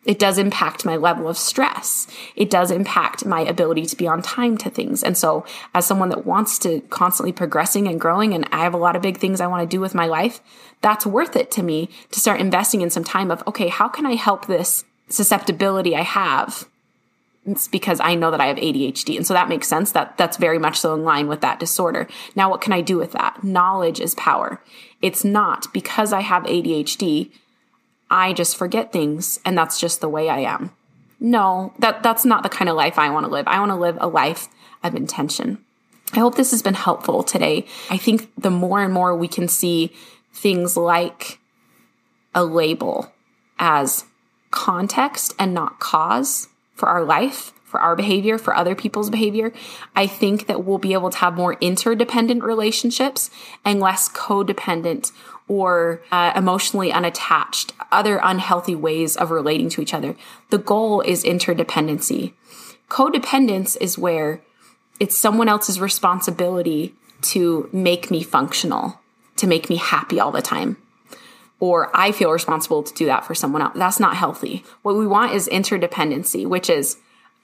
It 0.10 0.17
does 0.17 0.39
impact 0.39 0.86
my 0.86 0.98
level 0.98 1.30
of 1.30 1.38
stress. 1.38 2.08
It 2.36 2.50
does 2.50 2.72
impact 2.72 3.28
my 3.28 3.41
ability 3.41 3.86
to 3.86 3.95
be 3.95 4.08
on 4.08 4.24
time 4.24 4.58
to 4.58 4.67
things. 4.67 5.04
And 5.04 5.15
so 5.15 5.45
as 5.76 5.86
someone 5.86 6.10
that 6.10 6.26
wants 6.26 6.58
to 6.60 6.82
constantly 6.89 7.32
progressing 7.32 7.88
and 7.88 8.02
growing 8.02 8.34
and 8.34 8.50
I 8.52 8.63
have 8.63 8.74
a 8.74 8.78
lot 8.78 8.95
of 8.95 9.04
big 9.04 9.17
things 9.17 9.39
I 9.39 9.45
want 9.45 9.62
to 9.62 9.76
do 9.76 9.80
with 9.80 9.93
my 9.93 10.08
life, 10.08 10.41
that's 10.82 11.06
worth 11.06 11.36
it 11.36 11.52
to 11.52 11.62
me 11.62 11.91
to 12.10 12.19
start 12.19 12.41
investing 12.41 12.82
in 12.82 12.89
some 12.89 13.04
time 13.04 13.30
of, 13.30 13.43
okay, 13.45 13.67
how 13.67 13.88
can 13.88 14.08
I 14.08 14.15
help 14.15 14.48
this 14.48 14.84
susceptibility 15.10 15.95
I 15.95 16.02
have 16.02 16.65
It's 17.45 17.67
because 17.67 18.00
I 18.00 18.15
know 18.15 18.32
that 18.32 18.41
I 18.41 18.48
have 18.48 18.58
ADHD. 18.58 19.15
And 19.15 19.28
so 19.28 19.36
that 19.36 19.48
makes 19.48 19.67
sense 19.67 19.91
that 19.91 20.17
that's 20.17 20.38
very 20.38 20.58
much 20.58 20.80
so 20.80 20.95
in 20.95 21.04
line 21.04 21.28
with 21.28 21.41
that 21.41 21.60
disorder. 21.60 22.08
Now, 22.36 22.50
what 22.50 22.62
can 22.62 22.74
I 22.74 22.82
do 22.82 22.98
with 22.98 23.12
that? 23.12 23.43
Knowledge 23.43 24.00
is 24.00 24.15
power. 24.15 24.60
It's 25.04 25.24
not 25.24 25.72
because 25.72 26.13
I 26.13 26.22
have 26.22 26.45
ADHD, 26.45 27.32
I 28.10 28.34
just 28.34 28.58
forget 28.58 28.91
things 28.91 29.39
and 29.45 29.58
that's 29.58 29.80
just 29.80 30.02
the 30.02 30.10
way 30.10 30.30
I 30.30 30.39
am. 30.39 30.72
No, 31.19 31.74
that, 31.80 32.02
that's 32.02 32.26
not 32.26 32.43
the 32.43 32.50
kind 32.50 32.69
of 32.69 32.76
life 32.76 32.98
I 32.98 33.10
want 33.10 33.26
to 33.26 33.32
live. 33.32 33.48
I 33.48 33.60
want 33.60 33.72
to 33.72 33.76
live 33.76 33.98
a 34.00 34.08
life 34.08 34.48
of 34.84 34.95
intention. 34.95 35.63
I 36.13 36.19
hope 36.19 36.36
this 36.36 36.52
has 36.52 36.62
been 36.62 36.74
helpful 36.74 37.24
today. 37.24 37.65
I 37.89 37.98
think 37.98 38.32
the 38.38 38.50
more 38.50 38.82
and 38.82 38.93
more 38.93 39.15
we 39.15 39.28
can 39.28 39.48
see 39.48 39.91
things 40.34 40.76
like 40.76 41.39
a 42.34 42.43
label 42.43 43.12
as 43.60 44.06
context 44.52 45.34
and 45.38 45.54
not 45.54 45.80
cause 45.80 46.48
for 46.74 46.88
our 46.88 47.04
life, 47.04 47.52
for 47.69 47.79
our 47.79 47.95
behavior, 47.95 48.39
for 48.39 48.55
other 48.55 48.73
people's 48.73 49.12
behavior, 49.12 49.53
I 49.95 50.08
think 50.08 50.47
that 50.47 50.65
we'll 50.65 50.79
be 50.79 50.93
able 50.93 51.12
to 51.12 51.17
have 51.19 51.36
more 51.36 51.53
interdependent 51.62 52.43
relationships 52.43 53.29
and 53.63 53.79
less 53.79 54.10
codependent 54.10 55.12
or 55.47 56.01
uh, 56.12 56.34
emotionally 56.36 56.91
unattached, 56.91 57.73
other 57.91 58.19
unhealthy 58.23 58.75
ways 58.75 59.15
of 59.15 59.29
relating 59.29 59.69
to 59.69 59.82
each 59.82 59.93
other. 59.93 60.15
The 60.49 60.58
goal 60.58 61.01
is 61.01 61.23
interdependency. 61.23 62.34
Codependence 62.89 63.77
is 63.79 63.97
where 63.97 64.41
it's 64.99 65.17
someone 65.17 65.47
else's 65.47 65.79
responsibility 65.79 66.95
to 67.21 67.69
make 67.71 68.10
me 68.10 68.23
functional, 68.23 68.99
to 69.36 69.45
make 69.45 69.69
me 69.69 69.75
happy 69.75 70.19
all 70.19 70.32
the 70.32 70.41
time. 70.41 70.77
Or 71.60 71.91
I 71.93 72.13
feel 72.13 72.32
responsible 72.32 72.84
to 72.84 72.93
do 72.93 73.05
that 73.05 73.25
for 73.25 73.36
someone 73.36 73.62
else. 73.62 73.73
That's 73.75 73.99
not 73.99 74.15
healthy. 74.15 74.63
What 74.82 74.95
we 74.95 75.05
want 75.05 75.34
is 75.34 75.47
interdependency, 75.49 76.47
which 76.47 76.69
is 76.69 76.97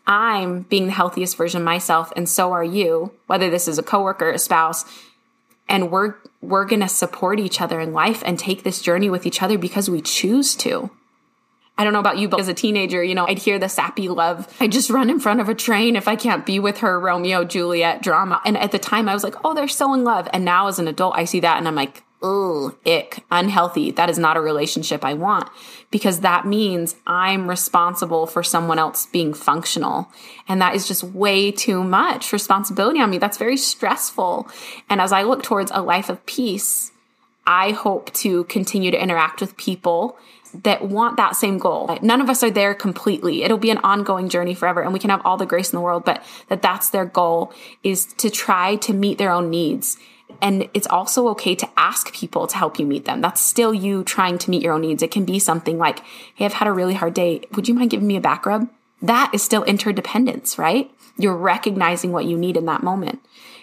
I'm 0.08 0.62
being 0.64 0.86
the 0.86 0.92
healthiest 0.92 1.36
version 1.36 1.62
of 1.62 1.66
myself 1.66 2.14
and 2.16 2.30
so 2.30 2.52
are 2.52 2.64
you, 2.64 3.12
whether 3.28 3.50
this 3.50 3.68
is 3.68 3.78
a 3.78 3.84
coworker, 3.84 4.30
a 4.30 4.40
spouse, 4.40 4.86
and 5.68 5.92
we're 5.92 6.16
we're 6.42 6.66
going 6.66 6.82
to 6.82 6.88
support 6.88 7.40
each 7.40 7.60
other 7.60 7.80
in 7.80 7.92
life 7.92 8.22
and 8.24 8.38
take 8.38 8.64
this 8.64 8.82
journey 8.82 9.10
with 9.10 9.26
each 9.26 9.42
other 9.42 9.58
because 9.58 9.90
we 9.90 10.02
choose 10.02 10.56
to. 10.58 10.92
I 11.78 11.84
don't 11.84 11.92
know 11.92 12.00
about 12.00 12.18
you, 12.18 12.30
but 12.30 12.40
as 12.40 12.48
a 12.48 12.54
teenager, 12.54 13.04
you 13.04 13.16
know, 13.16 13.28
I'd 13.28 13.40
hear 13.40 13.60
the 13.60 13.68
sappy 13.68 14.08
love. 14.08 14.48
I 14.62 14.68
just 14.68 14.90
run 14.90 15.10
in 15.10 15.20
front 15.20 15.42
of 15.42 15.50
a 15.50 15.56
train 15.56 15.96
if 15.98 16.08
I 16.08 16.16
can't 16.16 16.46
be 16.46 16.58
with 16.58 16.78
her 16.78 17.00
Romeo 17.00 17.44
Juliet 17.44 18.02
drama. 18.02 18.42
And 18.46 18.58
at 18.58 18.72
the 18.72 18.80
time 18.80 19.10
I 19.10 19.14
was 19.14 19.26
like, 19.26 19.36
oh, 19.44 19.54
they're 19.54 19.68
so 19.68 19.94
in 19.94 20.06
love. 20.06 20.30
And 20.32 20.46
now 20.46 20.68
as 20.68 20.80
an 20.80 20.88
adult, 20.88 21.16
I 21.16 21.26
see 21.26 21.42
that 21.42 21.58
and 21.58 21.68
I'm 21.68 21.76
like, 21.76 22.04
oh, 22.28 22.76
ick, 22.88 23.24
unhealthy. 23.30 23.92
That 23.92 24.10
is 24.10 24.18
not 24.18 24.36
a 24.36 24.42
relationship 24.42 25.06
I 25.06 25.14
want 25.14 25.48
because 25.92 26.22
that 26.22 26.48
means 26.48 26.96
I'm 27.06 27.48
responsible 27.48 28.26
for 28.26 28.42
someone 28.42 28.80
else 28.80 29.06
being 29.06 29.32
functional. 29.32 30.10
And 30.48 30.60
that 30.60 30.74
is 30.74 30.88
just 30.88 31.04
way 31.04 31.52
too 31.52 31.84
much 31.84 32.34
responsibility 32.34 33.00
on 33.00 33.12
me. 33.12 33.20
That's 33.20 33.38
very 33.38 33.58
stressful. 33.58 34.50
And 34.90 35.00
as 35.00 35.12
I 35.12 35.22
look 35.22 35.44
towards 35.44 35.70
a 35.72 35.84
life 35.84 36.10
of 36.10 36.26
peace, 36.26 36.92
I 37.46 37.72
hope 37.72 38.12
to 38.14 38.46
continue 38.46 38.90
to 38.90 39.02
interact 39.02 39.40
with 39.40 39.56
people 39.56 40.18
that 40.64 40.84
want 40.84 41.18
that 41.18 41.36
same 41.36 41.60
goal. 41.60 41.96
None 42.02 42.22
of 42.22 42.30
us 42.30 42.42
are 42.42 42.50
there 42.50 42.74
completely. 42.74 43.44
It'll 43.44 43.60
be 43.60 43.70
an 43.70 43.78
ongoing 43.80 44.30
journey 44.30 44.56
forever 44.56 44.82
and 44.82 44.94
we 44.94 45.00
can 45.00 45.12
have 45.12 45.22
all 45.24 45.38
the 45.38 45.46
grace 45.46 45.72
in 45.72 45.78
the 45.78 45.82
world, 45.82 46.06
but 46.06 46.24
that 46.48 46.64
that's 46.64 46.90
their 46.90 47.06
goal 47.06 47.54
is 47.84 48.06
to 48.14 48.32
try 48.32 48.78
to 48.78 48.94
meet 48.94 49.20
their 49.20 49.32
own 49.32 49.52
needs. 49.52 49.98
And 50.42 50.70
it's 50.74 50.88
also 50.88 51.28
okay 51.30 51.56
to 51.56 51.70
ask 51.78 52.14
people 52.14 52.48
to 52.48 52.58
help 52.58 52.80
you 52.80 52.86
meet 52.86 53.06
them. 53.06 53.22
That's 53.22 53.42
still 53.42 53.74
you 53.74 54.04
trying 54.04 54.38
to 54.40 54.50
meet 54.50 54.62
your 54.62 54.74
own 54.74 54.82
needs. 54.82 55.04
It 55.04 55.12
can 55.12 55.26
be 55.26 55.40
something 55.40 55.78
like, 55.78 56.00
Hey, 56.36 56.46
I've 56.46 56.54
had 56.54 56.68
a 56.68 56.74
really 56.74 56.94
hard 56.94 57.14
day. 57.14 57.42
Would 57.54 57.68
you 57.68 57.74
mind 57.74 57.92
giving 57.92 58.08
me 58.08 58.18
a 58.18 58.22
back 58.22 58.46
rub? 58.46 58.70
That 59.02 59.32
is 59.34 59.44
still 59.44 59.64
interdependence, 59.64 60.58
right? 60.58 60.90
You're 61.18 61.36
recognizing 61.36 62.12
what 62.12 62.26
you 62.26 62.38
need 62.38 62.58
in 62.58 62.66
that 62.66 62.84
moment. 62.84 63.20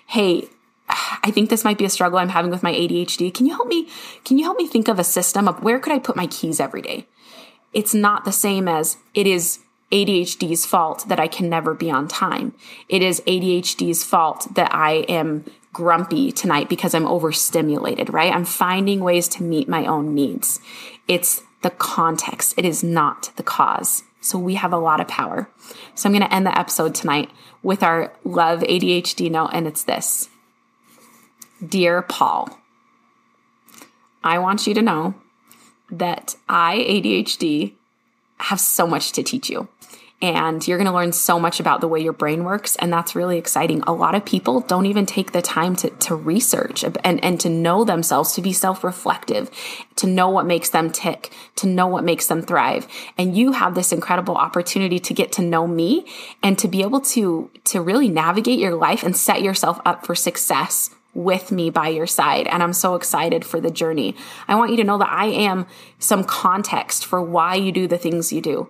Hey, 0.07 0.49
I 0.89 1.31
think 1.31 1.49
this 1.49 1.65
might 1.65 1.79
be 1.79 1.85
a 1.85 1.91
struggle 1.91 2.19
I'm 2.19 2.29
having 2.29 2.51
with 2.51 2.63
my 2.63 2.73
ADHD. 2.73 3.33
Can 3.33 3.47
you 3.47 3.55
help 3.55 3.69
me? 3.69 3.89
Can 4.25 4.39
you 4.39 4.45
help 4.45 4.59
me 4.59 4.67
think 4.67 4.89
of 4.89 4.99
a 4.99 5.05
system 5.05 5.49
of 5.49 5.63
where 5.63 5.79
could 5.79 5.93
I 5.93 5.99
put 5.99 6.17
my 6.17 6.27
keys 6.27 6.61
every 6.61 6.83
day? 6.83 7.07
It's 7.73 7.95
not 7.95 8.25
the 8.25 8.33
same 8.33 8.69
as 8.69 8.99
it 9.15 9.27
is 9.27 9.61
ADHD's 9.91 10.67
fault 10.67 11.05
that 11.09 11.21
I 11.21 11.29
can 11.29 11.49
never 11.49 11.75
be 11.75 11.91
on 11.91 12.09
time. 12.09 12.55
It 12.89 13.03
is 13.03 13.21
ADHD's 13.27 14.05
fault 14.05 14.55
that 14.55 14.75
I 14.75 15.05
am 15.09 15.45
grumpy 15.73 16.33
tonight 16.33 16.69
because 16.69 16.95
I'm 16.95 17.07
overstimulated, 17.07 18.13
right? 18.13 18.33
I'm 18.33 18.45
finding 18.45 19.01
ways 19.01 19.29
to 19.29 19.43
meet 19.43 19.69
my 19.69 19.87
own 19.87 20.15
needs. 20.15 20.61
It's 21.09 21.43
the 21.63 21.71
context. 21.71 22.55
It 22.57 22.65
is 22.65 22.83
not 22.83 23.31
the 23.37 23.43
cause. 23.43 24.03
So 24.21 24.39
we 24.39 24.55
have 24.55 24.73
a 24.73 24.79
lot 24.79 25.01
of 25.01 25.09
power. 25.09 25.49
So 25.95 26.09
I'm 26.09 26.13
going 26.13 26.23
to 26.23 26.33
end 26.33 26.47
the 26.47 26.59
episode 26.59 26.95
tonight 26.95 27.31
with 27.63 27.83
our 27.83 28.13
love 28.25 28.61
ADHD 28.61 29.31
note, 29.31 29.51
and 29.53 29.67
it's 29.67 29.85
this. 29.85 30.29
Dear 31.67 32.03
Paul, 32.03 32.59
I 34.23 34.39
want 34.39 34.67
you 34.67 34.75
to 34.75 34.83
know 34.83 35.15
that 35.91 36.37
I, 36.49 36.79
ADHD, 36.79 37.75
have 38.39 38.61
so 38.61 38.87
much 38.87 39.13
to 39.13 39.23
teach 39.23 39.49
you. 39.51 39.69
And 40.23 40.67
you're 40.67 40.79
going 40.79 40.87
to 40.87 40.95
learn 40.95 41.11
so 41.11 41.41
much 41.41 41.59
about 41.59 41.81
the 41.81 41.89
way 41.89 42.01
your 42.01 42.13
brain 42.13 42.45
works. 42.45 42.77
And 42.77 42.93
that's 42.93 43.17
really 43.17 43.39
exciting. 43.39 43.83
A 43.89 43.93
lot 43.93 44.15
of 44.15 44.25
people 44.25 44.61
don't 44.61 44.87
even 44.87 45.05
take 45.05 45.33
the 45.33 45.43
time 45.43 45.75
to, 45.77 45.91
to 45.91 46.15
research 46.15 46.85
and, 46.85 47.23
and 47.25 47.41
to 47.41 47.49
know 47.51 47.85
themselves, 47.85 48.33
to 48.35 48.41
be 48.41 48.53
self 48.53 48.85
reflective, 48.85 49.51
to 49.97 50.07
know 50.07 50.29
what 50.29 50.47
makes 50.47 50.71
them 50.71 50.91
tick, 50.91 51.33
to 51.57 51.67
know 51.67 51.89
what 51.89 52.05
makes 52.05 52.29
them 52.29 52.41
thrive. 52.41 52.87
And 53.19 53.37
you 53.37 53.51
have 53.53 53.75
this 53.75 53.93
incredible 53.93 54.37
opportunity 54.37 55.01
to 55.01 55.13
get 55.13 55.33
to 55.33 55.43
know 55.43 55.67
me 55.67 56.07
and 56.41 56.57
to 56.61 56.69
be 56.69 56.83
able 56.83 57.01
to, 57.01 57.51
to 57.65 57.83
really 57.83 58.09
navigate 58.09 58.61
your 58.61 58.77
life 58.77 59.03
and 59.03 59.17
set 59.17 59.43
yourself 59.43 59.81
up 59.85 60.07
for 60.07 60.15
success 60.15 60.91
with 61.15 61.53
me 61.53 61.69
by 61.69 61.89
your 61.89 62.07
side. 62.07 62.47
And 62.47 62.63
I'm 62.63 62.73
so 62.73 62.95
excited 62.95 63.45
for 63.45 63.61
the 63.61 63.71
journey. 63.71 64.17
I 64.49 64.55
want 64.55 64.71
you 64.71 64.77
to 64.79 64.85
know 64.85 64.99
that 64.99 65.11
I 65.11 65.27
am 65.27 65.67
some 65.99 66.25
context 66.25 67.05
for 67.05 67.21
why 67.21 67.57
you 67.57 67.73
do 67.73 67.87
the 67.87 67.99
things 67.99 68.33
you 68.33 68.41
do. 68.41 68.69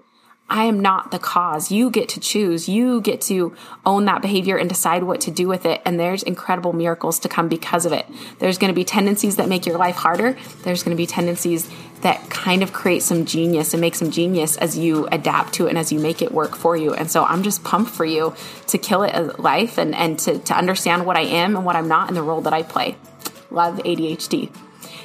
I 0.53 0.65
am 0.65 0.81
not 0.81 1.11
the 1.11 1.19
cause. 1.19 1.73
You 1.73 1.88
get 1.88 2.11
to 2.11 2.21
choose. 2.21 2.69
You 2.69 3.01
get 3.01 3.23
to 3.23 3.57
own 3.87 4.05
that 4.05 4.21
behavior 4.21 4.59
and 4.59 4.69
decide 4.69 5.03
what 5.03 5.23
to 5.23 5.31
do 5.31 5.49
with 5.49 5.65
it. 5.65 5.81
And 5.87 5.99
there's 5.99 6.23
incredible 6.23 6.75
miracles 6.75 7.19
to 7.21 7.29
come 7.31 7.49
because 7.49 7.87
of 7.87 7.93
it. 7.93 8.05
There's 8.38 8.59
going 8.59 8.69
to 8.69 8.75
be 8.75 8.85
tendencies 8.85 9.37
that 9.37 9.49
make 9.49 9.65
your 9.65 9.79
life 9.79 9.97
harder. 9.97 10.37
There's 10.62 10.83
going 10.83 10.95
to 10.95 11.01
be 11.01 11.07
tendencies 11.07 11.71
that 12.03 12.29
kind 12.29 12.62
of 12.62 12.75
create 12.75 13.03
some 13.03 13.25
genius 13.25 13.73
and 13.73 13.81
make 13.81 13.95
some 13.95 14.11
genius 14.11 14.59
as 14.59 14.77
you 14.77 15.07
adapt 15.07 15.55
to 15.55 15.67
it 15.67 15.71
and 15.71 15.79
as 15.79 15.91
you 15.91 15.99
make 15.99 16.21
it 16.21 16.33
work 16.33 16.55
for 16.55 16.77
you. 16.77 16.93
And 16.93 17.11
so 17.11 17.25
I'm 17.25 17.43
just 17.43 17.65
pumped 17.65 17.91
for 17.91 18.05
you 18.05 18.35
to 18.67 18.77
kill 18.77 19.05
it 19.05 19.15
as 19.15 19.38
life 19.38 19.79
and, 19.79 19.95
and 19.95 20.19
to, 20.19 20.38
to 20.38 20.55
understand 20.55 21.07
what 21.07 21.17
I 21.17 21.23
am 21.23 21.57
and 21.57 21.65
what 21.65 21.77
I'm 21.77 21.88
not 21.88 22.09
and 22.09 22.17
the 22.17 22.23
role 22.23 22.43
that 22.43 22.53
I 22.53 22.62
play. 22.62 22.99
Love 23.51 23.79
ADHD. 23.79 24.55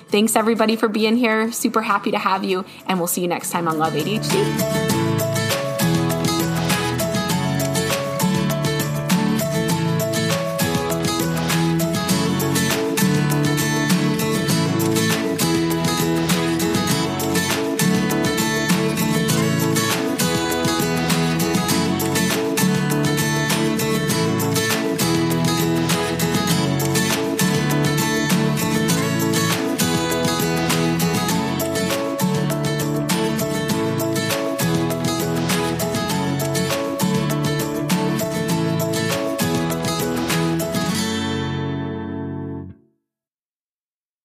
Thanks 0.10 0.36
everybody 0.36 0.76
for 0.76 0.90
being 0.90 1.16
here. 1.16 1.54
Super 1.54 1.84
happy 1.84 2.12
to 2.12 2.20
have 2.20 2.44
you. 2.44 2.66
And 2.86 3.00
we'll 3.00 3.08
see 3.08 3.22
you 3.22 3.30
next 3.30 3.52
time 3.52 3.70
on 3.70 3.78
Love 3.78 3.94
ADHD. 3.94 4.87